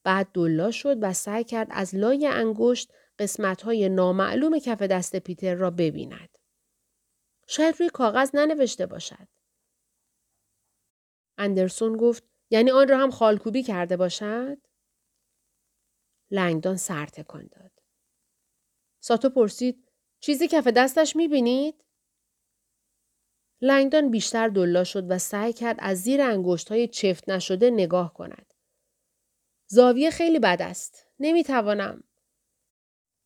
بعد 0.09 0.31
دلا 0.33 0.71
شد 0.71 0.97
و 1.01 1.13
سعی 1.13 1.43
کرد 1.43 1.67
از 1.71 1.95
لای 1.95 2.27
انگشت 2.27 2.93
قسمت 3.19 3.61
های 3.61 3.89
نامعلوم 3.89 4.59
کف 4.59 4.81
دست 4.81 5.15
پیتر 5.15 5.55
را 5.55 5.71
ببیند. 5.71 6.37
شاید 7.47 7.75
روی 7.79 7.89
کاغذ 7.89 8.29
ننوشته 8.33 8.85
باشد. 8.85 9.27
اندرسون 11.37 11.97
گفت 11.97 12.23
یعنی 12.49 12.71
آن 12.71 12.87
را 12.87 12.97
هم 12.97 13.11
خالکوبی 13.11 13.63
کرده 13.63 13.97
باشد؟ 13.97 14.57
لنگدان 16.31 16.77
سر 16.77 17.05
تکان 17.05 17.49
داد. 17.51 17.71
ساتو 18.99 19.29
پرسید 19.29 19.91
چیزی 20.19 20.47
کف 20.47 20.67
دستش 20.67 21.15
می‌بینید؟ 21.15 21.85
لنگدان 23.61 24.11
بیشتر 24.11 24.47
دلا 24.47 24.83
شد 24.83 25.11
و 25.11 25.17
سعی 25.17 25.53
کرد 25.53 25.77
از 25.79 25.97
زیر 25.97 26.21
انگشت 26.21 26.69
های 26.69 26.87
چفت 26.87 27.29
نشده 27.29 27.69
نگاه 27.69 28.13
کند. 28.13 28.48
زاویه 29.71 30.09
خیلی 30.11 30.39
بد 30.39 30.61
است. 30.61 31.05
نمی‌توانم. 31.19 32.03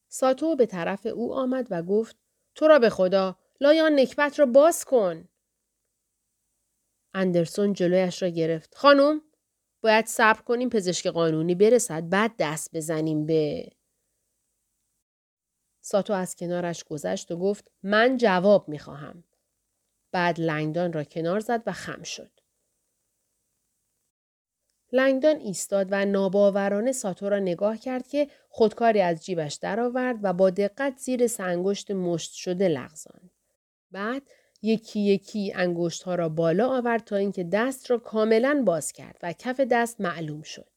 ساتو 0.07 0.55
به 0.55 0.65
طرف 0.65 1.05
او 1.05 1.33
آمد 1.33 1.67
و 1.69 1.83
گفت 1.83 2.17
تو 2.55 2.67
را 2.67 2.79
به 2.79 2.89
خدا 2.89 3.39
لایان 3.61 3.99
نکبت 3.99 4.39
را 4.39 4.45
باز 4.45 4.85
کن. 4.85 5.27
اندرسون 7.13 7.73
جلویش 7.73 8.21
را 8.21 8.29
گرفت. 8.29 8.75
خانم 8.75 9.21
باید 9.81 10.05
صبر 10.05 10.41
کنیم 10.41 10.69
پزشک 10.69 11.07
قانونی 11.07 11.55
برسد 11.55 12.09
بعد 12.09 12.31
دست 12.39 12.75
بزنیم 12.75 13.25
به 13.25 13.71
ساتو 15.81 16.13
از 16.13 16.35
کنارش 16.35 16.83
گذشت 16.83 17.31
و 17.31 17.37
گفت 17.37 17.71
من 17.83 18.17
جواب 18.17 18.69
می‌خواهم. 18.69 19.23
بعد 20.11 20.39
لنگدان 20.39 20.93
را 20.93 21.03
کنار 21.03 21.39
زد 21.39 21.63
و 21.65 21.71
خم 21.71 22.03
شد. 22.03 22.42
لنگدان 24.93 25.35
ایستاد 25.35 25.87
و 25.91 26.05
ناباورانه 26.05 26.91
ساتو 26.91 27.29
را 27.29 27.39
نگاه 27.39 27.77
کرد 27.77 28.07
که 28.07 28.27
خودکاری 28.49 29.01
از 29.01 29.25
جیبش 29.25 29.53
درآورد 29.53 30.19
و 30.23 30.33
با 30.33 30.49
دقت 30.49 30.97
زیر 30.97 31.27
سنگشت 31.27 31.91
مشت 31.91 32.31
شده 32.31 32.67
لغزاند. 32.67 33.31
بعد 33.91 34.21
یکی 34.61 34.99
یکی 34.99 35.53
انگشت 35.55 36.03
ها 36.03 36.15
را 36.15 36.29
بالا 36.29 36.77
آورد 36.77 37.03
تا 37.03 37.15
اینکه 37.15 37.43
دست 37.43 37.91
را 37.91 37.97
کاملا 37.97 38.63
باز 38.65 38.91
کرد 38.91 39.17
و 39.23 39.33
کف 39.33 39.59
دست 39.59 40.01
معلوم 40.01 40.41
شد. 40.41 40.69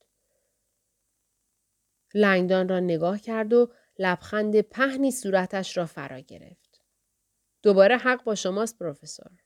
لنگدان 2.15 2.69
را 2.69 2.81
نگاه 2.81 3.19
کرد 3.19 3.53
و 3.53 3.71
لبخند 3.99 4.61
پهنی 4.61 5.11
صورتش 5.11 5.77
را 5.77 5.87
فرا 5.87 6.19
گرفت. 6.19 6.81
دوباره 7.63 7.97
حق 7.97 8.25
با 8.25 8.35
شماست 8.35 8.79
پروفسور. 8.79 9.46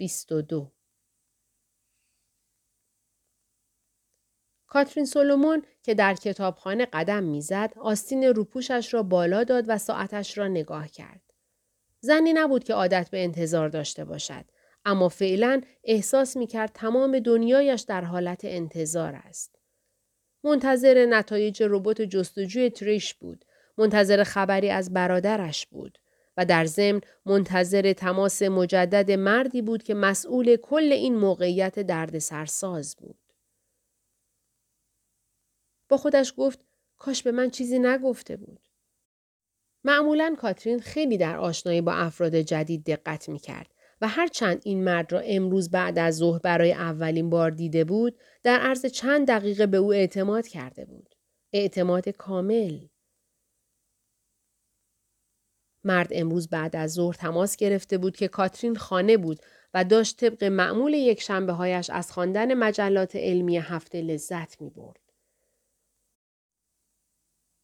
22 0.00 0.72
کاترین 4.66 5.06
سولومون 5.06 5.62
که 5.82 5.94
در 5.94 6.14
کتابخانه 6.14 6.86
قدم 6.86 7.22
می‌زد 7.22 7.72
آستین 7.76 8.24
روپوشش 8.24 8.94
را 8.94 9.02
بالا 9.02 9.44
داد 9.44 9.64
و 9.68 9.78
ساعتش 9.78 10.38
را 10.38 10.48
نگاه 10.48 10.88
کرد. 10.88 11.20
زنی 12.00 12.32
نبود 12.32 12.64
که 12.64 12.74
عادت 12.74 13.08
به 13.10 13.24
انتظار 13.24 13.68
داشته 13.68 14.04
باشد 14.04 14.44
اما 14.84 15.08
فعلا 15.08 15.60
احساس 15.84 16.36
می 16.36 16.46
کرد 16.46 16.70
تمام 16.74 17.18
دنیایش 17.18 17.80
در 17.80 18.04
حالت 18.04 18.40
انتظار 18.44 19.14
است. 19.14 19.58
منتظر 20.44 21.06
نتایج 21.06 21.62
ربات 21.66 22.02
جستجوی 22.02 22.70
تریش 22.70 23.14
بود. 23.14 23.44
منتظر 23.78 24.24
خبری 24.24 24.70
از 24.70 24.92
برادرش 24.92 25.66
بود. 25.66 25.98
و 26.36 26.44
در 26.44 26.64
ضمن 26.64 27.00
منتظر 27.26 27.92
تماس 27.92 28.42
مجدد 28.42 29.10
مردی 29.10 29.62
بود 29.62 29.82
که 29.82 29.94
مسئول 29.94 30.56
کل 30.56 30.92
این 30.92 31.16
موقعیت 31.16 31.78
دردسرساز 31.78 32.96
بود. 32.96 33.18
با 35.88 35.96
خودش 35.96 36.34
گفت 36.36 36.60
کاش 36.96 37.22
به 37.22 37.32
من 37.32 37.50
چیزی 37.50 37.78
نگفته 37.78 38.36
بود. 38.36 38.60
معمولا 39.84 40.36
کاترین 40.38 40.80
خیلی 40.80 41.18
در 41.18 41.36
آشنایی 41.36 41.80
با 41.80 41.92
افراد 41.92 42.36
جدید 42.36 42.84
دقت 42.84 43.28
می 43.28 43.38
کرد 43.38 43.70
و 44.00 44.08
هرچند 44.08 44.62
این 44.64 44.84
مرد 44.84 45.12
را 45.12 45.20
امروز 45.20 45.70
بعد 45.70 45.98
از 45.98 46.16
ظهر 46.16 46.38
برای 46.38 46.72
اولین 46.72 47.30
بار 47.30 47.50
دیده 47.50 47.84
بود 47.84 48.18
در 48.42 48.58
عرض 48.60 48.86
چند 48.86 49.28
دقیقه 49.28 49.66
به 49.66 49.76
او 49.76 49.92
اعتماد 49.92 50.46
کرده 50.46 50.84
بود. 50.84 51.14
اعتماد 51.52 52.08
کامل. 52.08 52.78
مرد 55.84 56.08
امروز 56.10 56.48
بعد 56.48 56.76
از 56.76 56.92
ظهر 56.92 57.14
تماس 57.14 57.56
گرفته 57.56 57.98
بود 57.98 58.16
که 58.16 58.28
کاترین 58.28 58.76
خانه 58.76 59.16
بود 59.16 59.40
و 59.74 59.84
داشت 59.84 60.16
طبق 60.16 60.44
معمول 60.44 60.94
یک 60.94 61.20
شنبه 61.20 61.52
هایش 61.52 61.90
از 61.90 62.12
خواندن 62.12 62.54
مجلات 62.54 63.16
علمی 63.16 63.58
هفته 63.58 64.00
لذت 64.00 64.60
می 64.60 64.70
برد. 64.70 65.00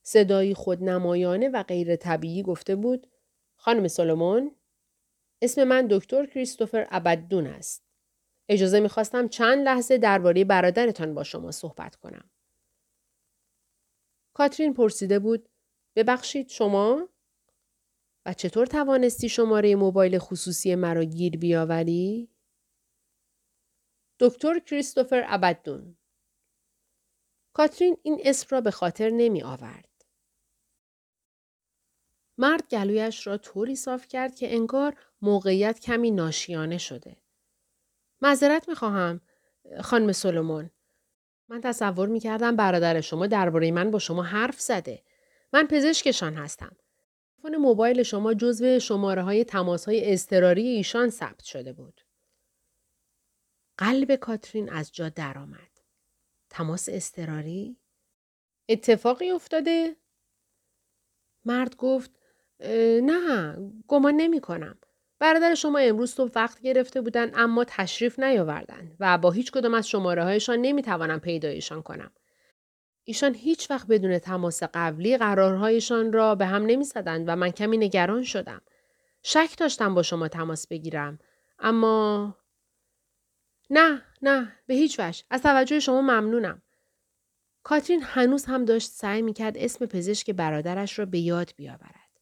صدایی 0.02 0.54
خودنمایانه 0.54 1.48
و 1.48 1.62
غیر 1.62 1.96
طبیعی 1.96 2.42
گفته 2.42 2.76
بود 2.76 3.06
خانم 3.56 3.88
سولومون 3.88 4.56
اسم 5.42 5.64
من 5.64 5.86
دکتر 5.90 6.26
کریستوفر 6.26 6.86
ابددون 6.90 7.46
است. 7.46 7.86
اجازه 8.48 8.80
می‌خواستم 8.80 9.28
چند 9.28 9.64
لحظه 9.64 9.98
درباره 9.98 10.44
برادرتان 10.44 11.14
با 11.14 11.24
شما 11.24 11.50
صحبت 11.50 11.96
کنم. 11.96 12.30
کاترین 14.34 14.74
پرسیده 14.74 15.18
بود 15.18 15.48
ببخشید 15.96 16.48
شما؟ 16.48 17.08
و 18.26 18.32
چطور 18.32 18.66
توانستی 18.66 19.28
شماره 19.28 19.74
موبایل 19.74 20.18
خصوصی 20.18 20.74
مرا 20.74 21.04
گیر 21.04 21.36
بیاوری؟ 21.36 22.30
دکتر 24.20 24.58
کریستوفر 24.58 25.24
ابددون 25.26 25.96
کاترین 27.52 27.96
این 28.02 28.20
اسم 28.24 28.46
را 28.50 28.60
به 28.60 28.70
خاطر 28.70 29.10
نمی 29.10 29.42
آورد. 29.42 30.04
مرد 32.38 32.68
گلویش 32.70 33.26
را 33.26 33.38
طوری 33.38 33.76
صاف 33.76 34.08
کرد 34.08 34.34
که 34.34 34.54
انگار 34.54 34.96
موقعیت 35.22 35.80
کمی 35.80 36.10
ناشیانه 36.10 36.78
شده. 36.78 37.16
معذرت 38.22 38.68
می‌خواهم 38.68 39.20
خانم 39.82 40.12
سولومون. 40.12 40.70
من 41.48 41.60
تصور 41.60 42.08
می‌کردم 42.08 42.56
برادر 42.56 43.00
شما 43.00 43.26
درباره 43.26 43.70
من 43.70 43.90
با 43.90 43.98
شما 43.98 44.22
حرف 44.22 44.60
زده. 44.60 45.02
من 45.52 45.66
پزشکشان 45.66 46.34
هستم. 46.34 46.76
تلفن 47.46 47.56
موبایل 47.56 48.02
شما 48.02 48.34
جزو 48.34 48.78
شماره 48.78 49.22
های 49.22 49.44
تماس 49.44 49.84
های 49.84 50.12
اضطراری 50.12 50.66
ایشان 50.66 51.10
ثبت 51.10 51.44
شده 51.44 51.72
بود. 51.72 52.00
قلب 53.78 54.14
کاترین 54.14 54.70
از 54.70 54.92
جا 54.92 55.08
درآمد. 55.08 55.80
تماس 56.50 56.88
اضطراری؟ 56.92 57.76
اتفاقی 58.68 59.30
افتاده؟ 59.30 59.96
مرد 61.44 61.76
گفت 61.76 62.10
نه 63.02 63.56
گمان 63.88 64.14
نمی 64.14 64.40
کنم. 64.40 64.78
برادر 65.18 65.54
شما 65.54 65.78
امروز 65.78 66.14
تو 66.14 66.30
وقت 66.34 66.60
گرفته 66.60 67.00
بودن 67.00 67.30
اما 67.34 67.64
تشریف 67.68 68.18
نیاوردند 68.18 68.96
و 69.00 69.18
با 69.18 69.30
هیچ 69.30 69.52
کدام 69.52 69.74
از 69.74 69.88
شماره 69.88 70.24
هایشان 70.24 70.58
نمی 70.58 70.82
توانم 70.82 71.20
پیدایشان 71.20 71.82
کنم. 71.82 72.10
ایشان 73.08 73.34
هیچ 73.34 73.70
وقت 73.70 73.86
بدون 73.86 74.18
تماس 74.18 74.62
قبلی 74.62 75.16
قرارهایشان 75.16 76.12
را 76.12 76.34
به 76.34 76.46
هم 76.46 76.66
نمی 76.66 76.86
و 76.96 77.36
من 77.36 77.50
کمی 77.50 77.76
نگران 77.76 78.24
شدم. 78.24 78.62
شک 79.22 79.58
داشتم 79.58 79.94
با 79.94 80.02
شما 80.02 80.28
تماس 80.28 80.66
بگیرم. 80.66 81.18
اما 81.58 82.36
نه 83.70 84.02
نه 84.22 84.52
به 84.66 84.74
هیچ 84.74 85.00
وجه 85.00 85.24
از 85.30 85.42
توجه 85.42 85.80
شما 85.80 86.00
ممنونم. 86.00 86.62
کاترین 87.62 88.02
هنوز 88.02 88.44
هم 88.44 88.64
داشت 88.64 88.90
سعی 88.90 89.22
می 89.22 89.32
کرد 89.32 89.58
اسم 89.58 89.86
پزشک 89.86 90.30
برادرش 90.30 90.98
را 90.98 91.06
به 91.06 91.18
یاد 91.18 91.52
بیاورد. 91.56 92.20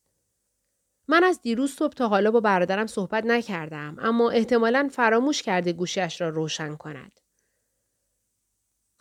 من 1.08 1.24
از 1.24 1.40
دیروز 1.40 1.72
صبح 1.72 1.92
تا 1.92 2.08
حالا 2.08 2.30
با 2.30 2.40
برادرم 2.40 2.86
صحبت 2.86 3.24
نکردم 3.26 3.96
اما 3.98 4.30
احتمالا 4.30 4.88
فراموش 4.92 5.42
کرده 5.42 5.72
گوشیش 5.72 6.20
را 6.20 6.28
روشن 6.28 6.76
کند. 6.76 7.20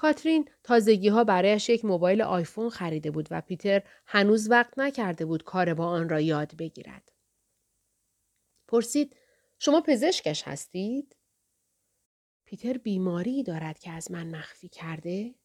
کاترین 0.03 0.49
تازگی 0.63 1.07
ها 1.07 1.23
برایش 1.23 1.69
یک 1.69 1.85
موبایل 1.85 2.21
آیفون 2.21 2.69
خریده 2.69 3.11
بود 3.11 3.27
و 3.31 3.41
پیتر 3.41 3.81
هنوز 4.05 4.51
وقت 4.51 4.79
نکرده 4.79 5.25
بود 5.25 5.43
کار 5.43 5.73
با 5.73 5.85
آن 5.85 6.09
را 6.09 6.19
یاد 6.19 6.55
بگیرد. 6.55 7.11
پرسید 8.67 9.15
شما 9.59 9.81
پزشکش 9.81 10.43
هستید؟ 10.47 11.15
پیتر 12.45 12.77
بیماری 12.77 13.43
دارد 13.43 13.79
که 13.79 13.91
از 13.91 14.11
من 14.11 14.35
مخفی 14.35 14.69
کرده؟ 14.69 15.35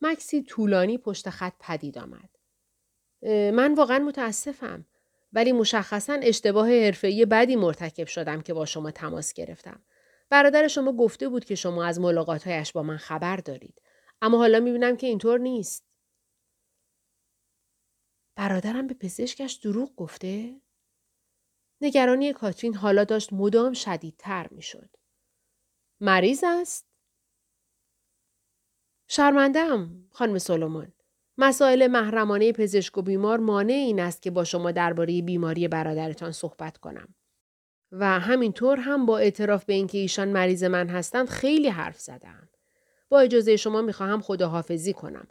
مکسی 0.00 0.42
طولانی 0.42 0.98
پشت 0.98 1.30
خط 1.30 1.54
پدید 1.60 1.98
آمد. 1.98 2.30
من 3.52 3.74
واقعا 3.74 3.98
متاسفم 3.98 4.86
ولی 5.32 5.52
مشخصا 5.52 6.18
اشتباه 6.22 6.68
حرفه‌ای 6.68 7.26
بدی 7.26 7.56
مرتکب 7.56 8.06
شدم 8.06 8.40
که 8.40 8.54
با 8.54 8.66
شما 8.66 8.90
تماس 8.90 9.32
گرفتم. 9.32 9.82
برادر 10.30 10.68
شما 10.68 10.92
گفته 10.92 11.28
بود 11.28 11.44
که 11.44 11.54
شما 11.54 11.84
از 11.84 12.00
ملاقاتهایش 12.00 12.72
با 12.72 12.82
من 12.82 12.96
خبر 12.96 13.36
دارید. 13.36 13.82
اما 14.22 14.38
حالا 14.38 14.60
می‌بینم 14.60 14.96
که 14.96 15.06
اینطور 15.06 15.38
نیست. 15.38 15.84
برادرم 18.36 18.86
به 18.86 18.94
پزشکش 18.94 19.52
دروغ 19.52 19.96
گفته؟ 19.96 20.60
نگرانی 21.80 22.32
کاترین 22.32 22.74
حالا 22.74 23.04
داشت 23.04 23.32
مدام 23.32 23.72
شدیدتر 23.72 24.48
می‌شد. 24.50 24.90
مریض 26.00 26.44
است؟ 26.46 26.86
شرمندم 29.08 30.08
خانم 30.10 30.38
سولومون. 30.38 30.92
مسائل 31.38 31.86
محرمانه 31.86 32.52
پزشک 32.52 32.98
و 32.98 33.02
بیمار 33.02 33.38
مانع 33.38 33.72
این 33.72 34.00
است 34.00 34.22
که 34.22 34.30
با 34.30 34.44
شما 34.44 34.72
درباره 34.72 35.22
بیماری 35.22 35.68
برادرتان 35.68 36.32
صحبت 36.32 36.78
کنم. 36.78 37.14
و 37.98 38.20
همینطور 38.20 38.78
هم 38.78 39.06
با 39.06 39.18
اعتراف 39.18 39.64
به 39.64 39.72
اینکه 39.72 39.98
ایشان 39.98 40.28
مریض 40.28 40.64
من 40.64 40.88
هستند 40.88 41.28
خیلی 41.28 41.68
حرف 41.68 42.00
زدم. 42.00 42.48
با 43.08 43.20
اجازه 43.20 43.56
شما 43.56 43.82
می‌خواهم 43.82 44.20
خداحافظی 44.20 44.92
کنم. 44.92 45.28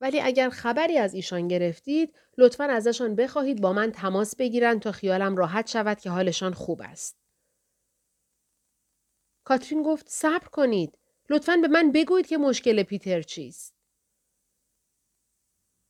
ولی 0.00 0.20
اگر 0.20 0.50
خبری 0.50 0.98
از 0.98 1.14
ایشان 1.14 1.48
گرفتید 1.48 2.14
لطفا 2.38 2.64
ازشان 2.64 3.16
بخواهید 3.16 3.60
با 3.60 3.72
من 3.72 3.92
تماس 3.92 4.36
بگیرند 4.36 4.80
تا 4.80 4.92
خیالم 4.92 5.36
راحت 5.36 5.66
شود 5.70 5.98
که 5.98 6.10
حالشان 6.10 6.52
خوب 6.52 6.80
است. 6.84 7.18
کاترین 9.44 9.82
گفت 9.82 10.08
صبر 10.08 10.48
کنید. 10.48 10.98
لطفا 11.30 11.56
به 11.56 11.68
من 11.68 11.92
بگویید 11.92 12.26
که 12.26 12.38
مشکل 12.38 12.82
پیتر 12.82 13.22
چیست. 13.22 13.74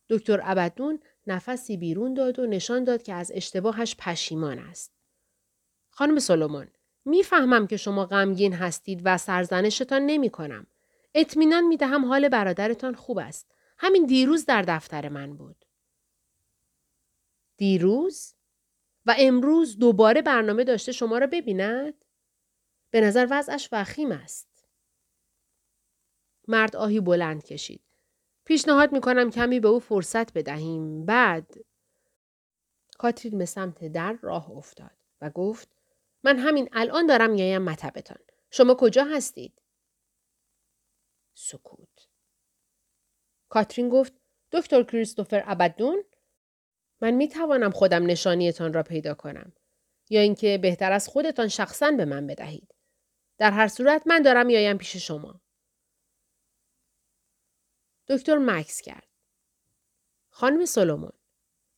دکتر 0.09 0.41
ابدون 0.43 0.99
نفسی 1.27 1.77
بیرون 1.77 2.13
داد 2.13 2.39
و 2.39 2.47
نشان 2.47 2.83
داد 2.83 3.03
که 3.03 3.13
از 3.13 3.31
اشتباهش 3.35 3.95
پشیمان 3.99 4.59
است. 4.59 4.92
خانم 5.95 6.19
سلومون، 6.19 6.67
می‌فهمم 7.05 7.67
که 7.67 7.77
شما 7.77 8.05
غمگین 8.05 8.53
هستید 8.53 9.01
و 9.05 9.17
سرزنشتان 9.17 10.01
نمی 10.01 10.29
کنم. 10.29 10.67
اطمینان 11.13 11.63
می 11.63 11.77
دهم 11.77 12.05
حال 12.05 12.29
برادرتان 12.29 12.95
خوب 12.95 13.17
است. 13.17 13.51
همین 13.77 14.05
دیروز 14.05 14.45
در 14.45 14.61
دفتر 14.61 15.09
من 15.09 15.37
بود. 15.37 15.65
دیروز؟ 17.57 18.33
و 19.05 19.15
امروز 19.19 19.79
دوباره 19.79 20.21
برنامه 20.21 20.63
داشته 20.63 20.91
شما 20.91 21.17
را 21.17 21.27
ببیند؟ 21.27 21.93
به 22.91 23.01
نظر 23.01 23.27
وضعش 23.29 23.69
وخیم 23.71 24.11
است. 24.11 24.67
مرد 26.47 26.75
آهی 26.75 26.99
بلند 26.99 27.43
کشید. 27.43 27.81
پیشنهاد 28.45 28.91
می 28.91 29.01
کنم 29.01 29.31
کمی 29.31 29.59
به 29.59 29.67
او 29.67 29.79
فرصت 29.79 30.33
بدهیم. 30.33 31.05
بعد 31.05 31.53
کاترین 32.97 33.37
به 33.37 33.45
سمت 33.45 33.83
در 33.83 34.17
راه 34.21 34.51
افتاد 34.51 34.97
و 35.21 35.29
گفت 35.29 35.69
من 36.23 36.39
همین 36.39 36.69
الان 36.71 37.05
دارم 37.05 37.29
میایم 37.29 37.61
مطبتان. 37.61 38.17
شما 38.51 38.75
کجا 38.79 39.03
هستید؟ 39.03 39.61
سکوت. 41.33 42.07
کاترین 43.49 43.89
گفت 43.89 44.13
دکتر 44.51 44.83
کریستوفر 44.83 45.43
ابدون 45.47 46.03
من 47.01 47.11
می 47.11 47.27
توانم 47.27 47.71
خودم 47.71 48.05
نشانیتان 48.05 48.73
را 48.73 48.83
پیدا 48.83 49.13
کنم 49.13 49.53
یا 50.09 50.21
اینکه 50.21 50.59
بهتر 50.61 50.91
از 50.91 51.07
خودتان 51.07 51.47
شخصا 51.47 51.91
به 51.91 52.05
من 52.05 52.27
بدهید. 52.27 52.75
در 53.37 53.51
هر 53.51 53.67
صورت 53.67 54.07
من 54.07 54.21
دارم 54.21 54.45
میایم 54.45 54.77
پیش 54.77 54.95
شما. 54.95 55.41
دکتر 58.07 58.37
مکس 58.37 58.81
کرد. 58.81 59.07
خانم 60.29 60.65
سولومون 60.65 61.22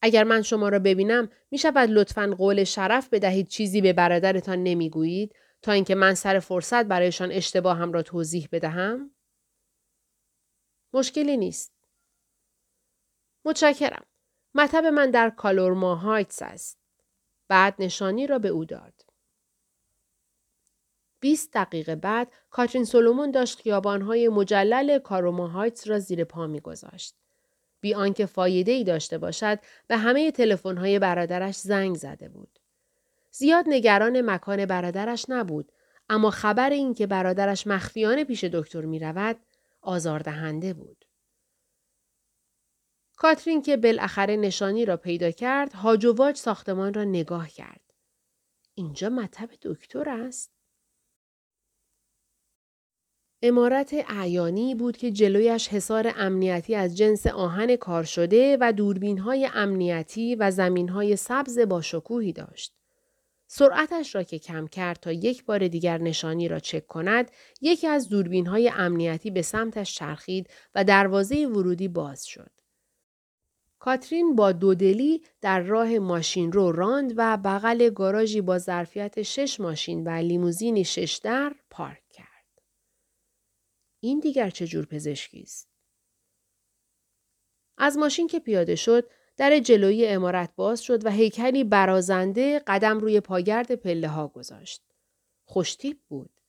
اگر 0.01 0.23
من 0.23 0.41
شما 0.41 0.69
را 0.69 0.79
ببینم 0.79 1.29
می 1.51 1.57
شود 1.57 1.89
لطفا 1.89 2.35
قول 2.37 2.63
شرف 2.63 3.09
بدهید 3.09 3.47
چیزی 3.47 3.81
به 3.81 3.93
برادرتان 3.93 4.63
نمی‌گویید 4.63 5.35
تا 5.61 5.71
اینکه 5.71 5.95
من 5.95 6.13
سر 6.13 6.39
فرصت 6.39 6.85
برایشان 6.85 7.31
اشتباهم 7.31 7.93
را 7.93 8.01
توضیح 8.01 8.49
بدهم؟ 8.51 9.11
مشکلی 10.93 11.37
نیست. 11.37 11.73
متشکرم. 13.45 14.05
مطب 14.55 14.85
من 14.85 15.11
در 15.11 15.29
کالورما 15.29 15.95
هایتس 15.95 16.41
است. 16.41 16.79
بعد 17.47 17.75
نشانی 17.79 18.27
را 18.27 18.39
به 18.39 18.47
او 18.47 18.65
داد. 18.65 18.93
20 21.19 21.53
دقیقه 21.53 21.95
بعد 21.95 22.33
کاترین 22.49 22.85
سولومون 22.85 23.31
داشت 23.31 23.61
خیابانهای 23.61 24.29
مجلل 24.29 24.99
کاروما 24.99 25.47
هایتس 25.47 25.87
را 25.87 25.99
زیر 25.99 26.23
پا 26.23 26.47
میگذاشت. 26.47 27.15
بی 27.85 27.93
آنکه 27.93 28.25
فایده 28.25 28.71
ای 28.71 28.83
داشته 28.83 29.17
باشد 29.17 29.59
به 29.87 29.97
همه 29.97 30.31
تلفن‌های 30.31 30.99
برادرش 30.99 31.55
زنگ 31.55 31.95
زده 31.95 32.29
بود. 32.29 32.59
زیاد 33.31 33.65
نگران 33.67 34.21
مکان 34.21 34.65
برادرش 34.65 35.25
نبود 35.29 35.71
اما 36.09 36.29
خبر 36.29 36.69
این 36.69 36.93
که 36.93 37.07
برادرش 37.07 37.67
مخفیانه 37.67 38.23
پیش 38.23 38.43
دکتر 38.43 38.81
می 38.81 38.99
رود 38.99 39.39
آزاردهنده 39.81 40.73
بود. 40.73 41.05
کاترین 43.17 43.61
که 43.61 43.77
بالاخره 43.77 44.35
نشانی 44.35 44.85
را 44.85 44.97
پیدا 44.97 45.31
کرد 45.31 45.73
هاج 45.73 46.05
واج 46.05 46.35
ساختمان 46.35 46.93
را 46.93 47.03
نگاه 47.03 47.49
کرد. 47.49 47.93
اینجا 48.75 49.09
مطب 49.09 49.49
دکتر 49.61 50.09
است؟ 50.09 50.54
امارت 53.47 53.93
اعیانی 54.09 54.75
بود 54.75 54.97
که 54.97 55.11
جلویش 55.11 55.67
حصار 55.67 56.13
امنیتی 56.15 56.75
از 56.75 56.97
جنس 56.97 57.27
آهن 57.27 57.75
کار 57.75 58.03
شده 58.03 58.57
و 58.61 58.73
دوربین 58.73 59.17
های 59.17 59.49
امنیتی 59.53 60.35
و 60.35 60.51
زمین 60.51 60.89
های 60.89 61.15
سبز 61.15 61.59
با 61.59 61.81
شکوهی 61.81 62.33
داشت. 62.33 62.73
سرعتش 63.47 64.15
را 64.15 64.23
که 64.23 64.39
کم 64.39 64.67
کرد 64.67 64.99
تا 64.99 65.11
یک 65.11 65.45
بار 65.45 65.67
دیگر 65.67 65.97
نشانی 65.97 66.47
را 66.47 66.59
چک 66.59 66.87
کند، 66.87 67.31
یکی 67.61 67.87
از 67.87 68.09
دوربین 68.09 68.47
های 68.47 68.71
امنیتی 68.75 69.31
به 69.31 69.41
سمتش 69.41 69.95
چرخید 69.95 70.49
و 70.75 70.83
دروازه 70.83 71.47
ورودی 71.47 71.87
باز 71.87 72.25
شد. 72.25 72.51
کاترین 73.79 74.35
با 74.35 74.51
دودلی 74.51 75.21
در 75.41 75.59
راه 75.59 75.99
ماشین 75.99 76.51
رو 76.51 76.71
راند 76.71 77.13
و 77.17 77.37
بغل 77.37 77.89
گاراژی 77.89 78.41
با 78.41 78.57
ظرفیت 78.57 79.21
شش 79.21 79.59
ماشین 79.59 80.03
و 80.03 80.09
لیموزینی 80.09 80.85
شش 80.85 81.19
در 81.23 81.55
پارک. 81.69 82.04
این 84.05 84.19
دیگر 84.19 84.49
چه 84.49 84.67
جور 84.67 84.85
پزشکی 84.85 85.41
است؟ 85.41 85.69
از 87.77 87.97
ماشین 87.97 88.27
که 88.27 88.39
پیاده 88.39 88.75
شد، 88.75 89.09
در 89.37 89.59
جلوی 89.59 90.07
امارت 90.07 90.55
باز 90.55 90.81
شد 90.81 91.05
و 91.05 91.09
هیکلی 91.09 91.63
برازنده 91.63 92.59
قدم 92.67 92.99
روی 92.99 93.19
پاگرد 93.19 93.75
پله 93.75 94.07
ها 94.07 94.27
گذاشت. 94.27 94.81
خوشتیب 95.45 95.99
بود. 96.07 96.41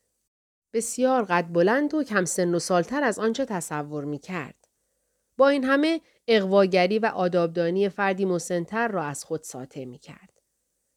بسیار 0.73 1.25
قد 1.25 1.53
بلند 1.53 1.95
و 1.95 2.05
کم 2.05 2.25
سن 2.25 2.55
و 2.55 2.59
سالتر 2.59 3.05
از 3.05 3.19
آنچه 3.19 3.45
تصور 3.45 4.05
می 4.05 4.19
کرد. 4.19 4.69
با 5.37 5.49
این 5.49 5.65
همه 5.65 6.01
اقواگری 6.29 6.99
و 6.99 7.07
آدابدانی 7.07 7.89
فردی 7.89 8.25
مسنتر 8.25 8.89
را 8.89 9.05
از 9.05 9.25
خود 9.25 9.43
ساطع 9.43 9.85
می 9.85 9.99
کرد. 9.99 10.36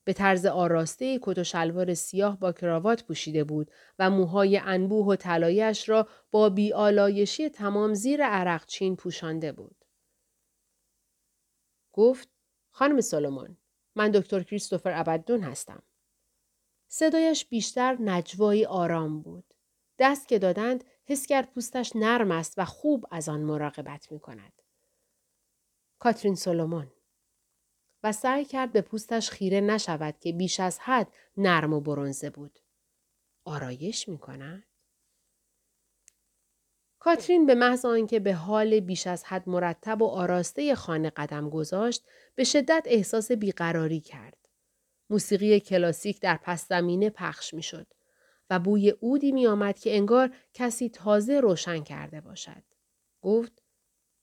به 0.10 0.14
طرز 0.14 0.46
آراسته 0.46 1.20
کت 1.22 1.38
و 1.38 1.44
شلوار 1.44 1.94
سیاه 1.94 2.40
با 2.40 2.52
کراوات 2.52 3.04
پوشیده 3.04 3.44
بود 3.44 3.72
و 4.00 4.10
موهای 4.10 4.58
انبوه 4.58 5.06
و 5.06 5.16
طلایش 5.16 5.90
را 5.90 6.08
با 6.32 6.50
بیالایشی 6.50 7.50
تمام 7.50 7.94
زیر 7.94 8.26
عرقچین 8.26 8.96
پوشانده 8.96 9.52
بود. 9.52 9.86
گفت 11.94 12.30
خانم 12.72 13.02
سولومون 13.02 13.58
من 13.96 14.12
دکتر 14.12 14.44
کریستوفر 14.44 14.92
ابدون 15.00 15.42
هستم. 15.42 15.84
صدایش 16.88 17.46
بیشتر 17.46 17.98
نجوایی 18.02 18.66
آرام 18.66 19.22
بود. 19.22 19.54
دست 20.00 20.28
که 20.28 20.40
دادند 20.40 20.84
حس 21.06 21.26
کرد 21.26 21.54
پوستش 21.54 21.92
نرم 21.96 22.32
است 22.32 22.54
و 22.58 22.66
خوب 22.66 23.06
از 23.12 23.30
آن 23.30 23.42
مراقبت 23.42 24.12
می 24.12 24.20
کند. 24.20 24.62
کاترین 26.00 26.36
سولومون 26.36 26.92
و 28.04 28.12
سعی 28.12 28.46
کرد 28.46 28.72
به 28.72 28.82
پوستش 28.82 29.30
خیره 29.30 29.62
نشود 29.62 30.20
که 30.20 30.34
بیش 30.34 30.60
از 30.60 30.80
حد 30.80 31.08
نرم 31.38 31.74
و 31.74 31.80
برونزه 31.80 32.30
بود. 32.30 32.60
آرایش 33.46 34.10
می 34.10 34.18
کند؟ 34.18 34.64
کاترین 37.00 37.46
به 37.46 37.56
محض 37.56 37.86
آنکه 37.86 38.20
به 38.20 38.34
حال 38.34 38.80
بیش 38.80 39.08
از 39.08 39.24
حد 39.24 39.50
مرتب 39.50 40.02
و 40.02 40.08
آراسته 40.08 40.76
خانه 40.76 41.10
قدم 41.10 41.50
گذاشت 41.50 42.04
به 42.36 42.44
شدت 42.44 42.84
احساس 42.86 43.32
بیقراری 43.32 44.00
کرد. 44.00 44.38
موسیقی 45.10 45.60
کلاسیک 45.60 46.22
در 46.22 46.40
پس 46.44 46.68
زمینه 46.68 47.10
پخش 47.10 47.54
می 47.54 47.64
شد 47.64 47.88
و 48.50 48.60
بوی 48.60 48.90
اودی 48.90 49.32
می 49.32 49.48
آمد 49.48 49.80
که 49.80 49.96
انگار 49.96 50.36
کسی 50.54 50.90
تازه 50.90 51.40
روشن 51.40 51.84
کرده 51.84 52.22
باشد. 52.22 52.64
گفت 53.22 53.64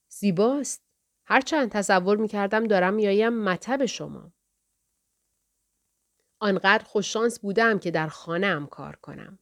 زیباست. 0.09 0.86
هرچند 1.27 1.71
تصور 1.71 2.17
می 2.17 2.29
کردم 2.29 2.67
دارم 2.67 2.95
میایم 2.95 3.33
مطب 3.33 3.87
شما. 3.87 4.33
آنقدر 6.39 6.85
خوششانس 6.85 7.39
بودم 7.41 7.79
که 7.79 7.91
در 7.91 8.09
خانه 8.09 8.47
هم 8.47 8.67
کار 8.67 8.97
کنم. 8.97 9.39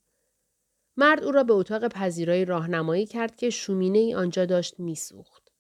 مرد 0.97 1.24
او 1.24 1.32
را 1.32 1.45
به 1.45 1.53
اتاق 1.53 1.89
پذیرایی 1.89 2.45
راهنمایی 2.45 3.07
کرد 3.07 3.37
که 3.37 3.51
شومینه 3.51 3.99
ای 3.99 4.14
آنجا 4.14 4.47
داشت 4.47 4.80
میسوخت. 4.80 5.53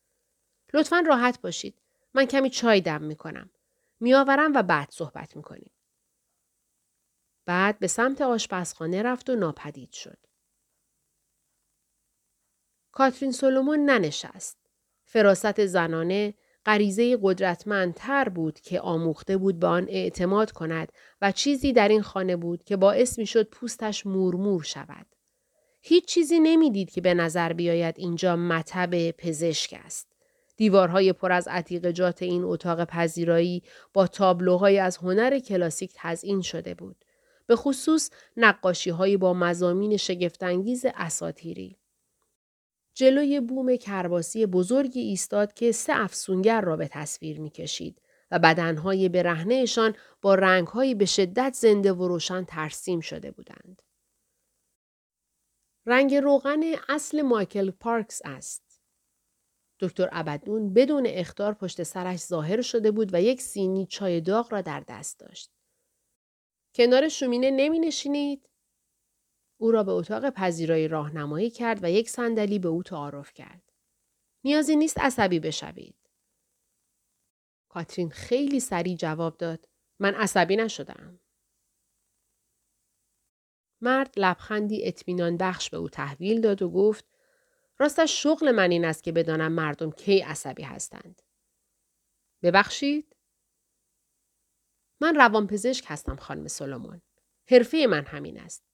لطفا 0.74 1.02
راحت 1.06 1.40
باشید. 1.40 1.80
من 2.14 2.24
کمی 2.24 2.50
چای 2.50 2.80
دم 2.80 3.02
می 3.02 3.16
کنم. 3.16 3.50
میآورم 4.00 4.52
و 4.54 4.62
بعد 4.62 4.90
صحبت 4.90 5.36
می 5.36 5.42
کنیم. 5.42 5.70
بعد 7.46 7.78
به 7.78 7.86
سمت 7.86 8.20
آشپزخانه 8.20 9.02
رفت 9.02 9.30
و 9.30 9.36
ناپدید 9.36 9.92
شد. 9.92 10.18
کاترین 12.92 13.32
سولومون 13.32 13.78
ننشست. 13.78 14.63
فراست 15.14 15.66
زنانه 15.66 16.34
غریزه 16.66 17.18
قدرتمندتر 17.22 18.28
بود 18.28 18.60
که 18.60 18.80
آموخته 18.80 19.36
بود 19.36 19.58
به 19.58 19.66
آن 19.66 19.86
اعتماد 19.88 20.52
کند 20.52 20.92
و 21.22 21.32
چیزی 21.32 21.72
در 21.72 21.88
این 21.88 22.02
خانه 22.02 22.36
بود 22.36 22.64
که 22.64 22.76
باعث 22.76 23.18
می 23.18 23.26
شد 23.26 23.50
پوستش 23.50 24.06
مورمور 24.06 24.62
شود. 24.62 25.06
هیچ 25.82 26.04
چیزی 26.04 26.40
نمی‌دید 26.40 26.90
که 26.90 27.00
به 27.00 27.14
نظر 27.14 27.52
بیاید 27.52 27.94
اینجا 27.98 28.36
مطب 28.36 29.10
پزشک 29.10 29.80
است. 29.84 30.12
دیوارهای 30.56 31.12
پر 31.12 31.32
از 31.32 31.48
عتیقجات 31.48 32.22
این 32.22 32.44
اتاق 32.44 32.84
پذیرایی 32.84 33.62
با 33.92 34.06
تابلوهای 34.06 34.78
از 34.78 34.96
هنر 34.96 35.38
کلاسیک 35.38 35.92
تزئین 35.94 36.42
شده 36.42 36.74
بود. 36.74 36.96
به 37.46 37.56
خصوص 37.56 38.10
نقاشی 38.36 39.16
با 39.16 39.34
مزامین 39.34 39.96
شگفتانگیز 39.96 40.86
اساتیری. 40.94 41.78
جلوی 42.94 43.40
بوم 43.40 43.76
کرباسی 43.76 44.46
بزرگی 44.46 45.00
ایستاد 45.00 45.52
که 45.52 45.72
سه 45.72 45.92
افسونگر 45.96 46.60
را 46.60 46.76
به 46.76 46.88
تصویر 46.88 47.40
می 47.40 47.50
کشید 47.50 48.02
و 48.30 48.38
بدنهای 48.38 49.08
برهنهشان 49.08 49.94
با 50.22 50.34
رنگهایی 50.34 50.94
به 50.94 51.04
شدت 51.04 51.54
زنده 51.54 51.92
و 51.92 52.08
روشن 52.08 52.44
ترسیم 52.44 53.00
شده 53.00 53.30
بودند. 53.30 53.82
رنگ 55.86 56.14
روغن 56.14 56.62
اصل 56.88 57.22
مایکل 57.22 57.70
پارکس 57.70 58.20
است. 58.24 58.82
دکتر 59.80 60.08
ابدون 60.12 60.74
بدون 60.74 61.06
اختار 61.06 61.54
پشت 61.54 61.82
سرش 61.82 62.20
ظاهر 62.20 62.62
شده 62.62 62.90
بود 62.90 63.14
و 63.14 63.22
یک 63.22 63.42
سینی 63.42 63.86
چای 63.86 64.20
داغ 64.20 64.52
را 64.52 64.60
در 64.60 64.84
دست 64.88 65.20
داشت. 65.20 65.50
کنار 66.74 67.08
شومینه 67.08 67.50
نمی 67.50 67.78
نشینید؟ 67.78 68.48
او 69.64 69.70
را 69.70 69.82
به 69.82 69.92
اتاق 69.92 70.30
پذیرایی 70.30 70.88
راهنمایی 70.88 71.50
کرد 71.50 71.84
و 71.84 71.90
یک 71.90 72.10
صندلی 72.10 72.58
به 72.58 72.68
او 72.68 72.82
تعارف 72.82 73.32
کرد. 73.32 73.72
نیازی 74.44 74.76
نیست 74.76 74.98
عصبی 74.98 75.40
بشوید. 75.40 75.96
کاترین 77.68 78.10
خیلی 78.10 78.60
سریع 78.60 78.96
جواب 78.96 79.36
داد. 79.36 79.68
من 79.98 80.14
عصبی 80.14 80.56
نشدم. 80.56 81.20
مرد 83.80 84.14
لبخندی 84.16 84.88
اطمینان 84.88 85.36
بخش 85.36 85.70
به 85.70 85.76
او 85.76 85.88
تحویل 85.88 86.40
داد 86.40 86.62
و 86.62 86.70
گفت 86.70 87.04
راستش 87.78 88.22
شغل 88.22 88.50
من 88.50 88.70
این 88.70 88.84
است 88.84 89.02
که 89.02 89.12
بدانم 89.12 89.52
مردم 89.52 89.90
کی 89.90 90.20
عصبی 90.20 90.62
هستند. 90.62 91.22
ببخشید؟ 92.42 93.16
من 95.00 95.14
روانپزشک 95.14 95.84
هستم 95.88 96.16
خانم 96.16 96.48
سلومون. 96.48 97.02
حرفه 97.50 97.86
من 97.90 98.04
همین 98.04 98.40
است. 98.40 98.73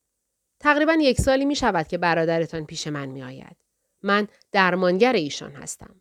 تقریبا 0.61 0.93
یک 0.93 1.21
سالی 1.21 1.45
می 1.45 1.57
شود 1.57 1.89
که 1.89 1.99
برادرتان 1.99 2.67
پیش 2.67 2.87
من 2.87 3.07
می 3.07 3.23
آید. 3.23 3.57
من 4.03 4.29
درمانگر 4.53 5.13
ایشان 5.13 5.53
هستم. 5.53 6.01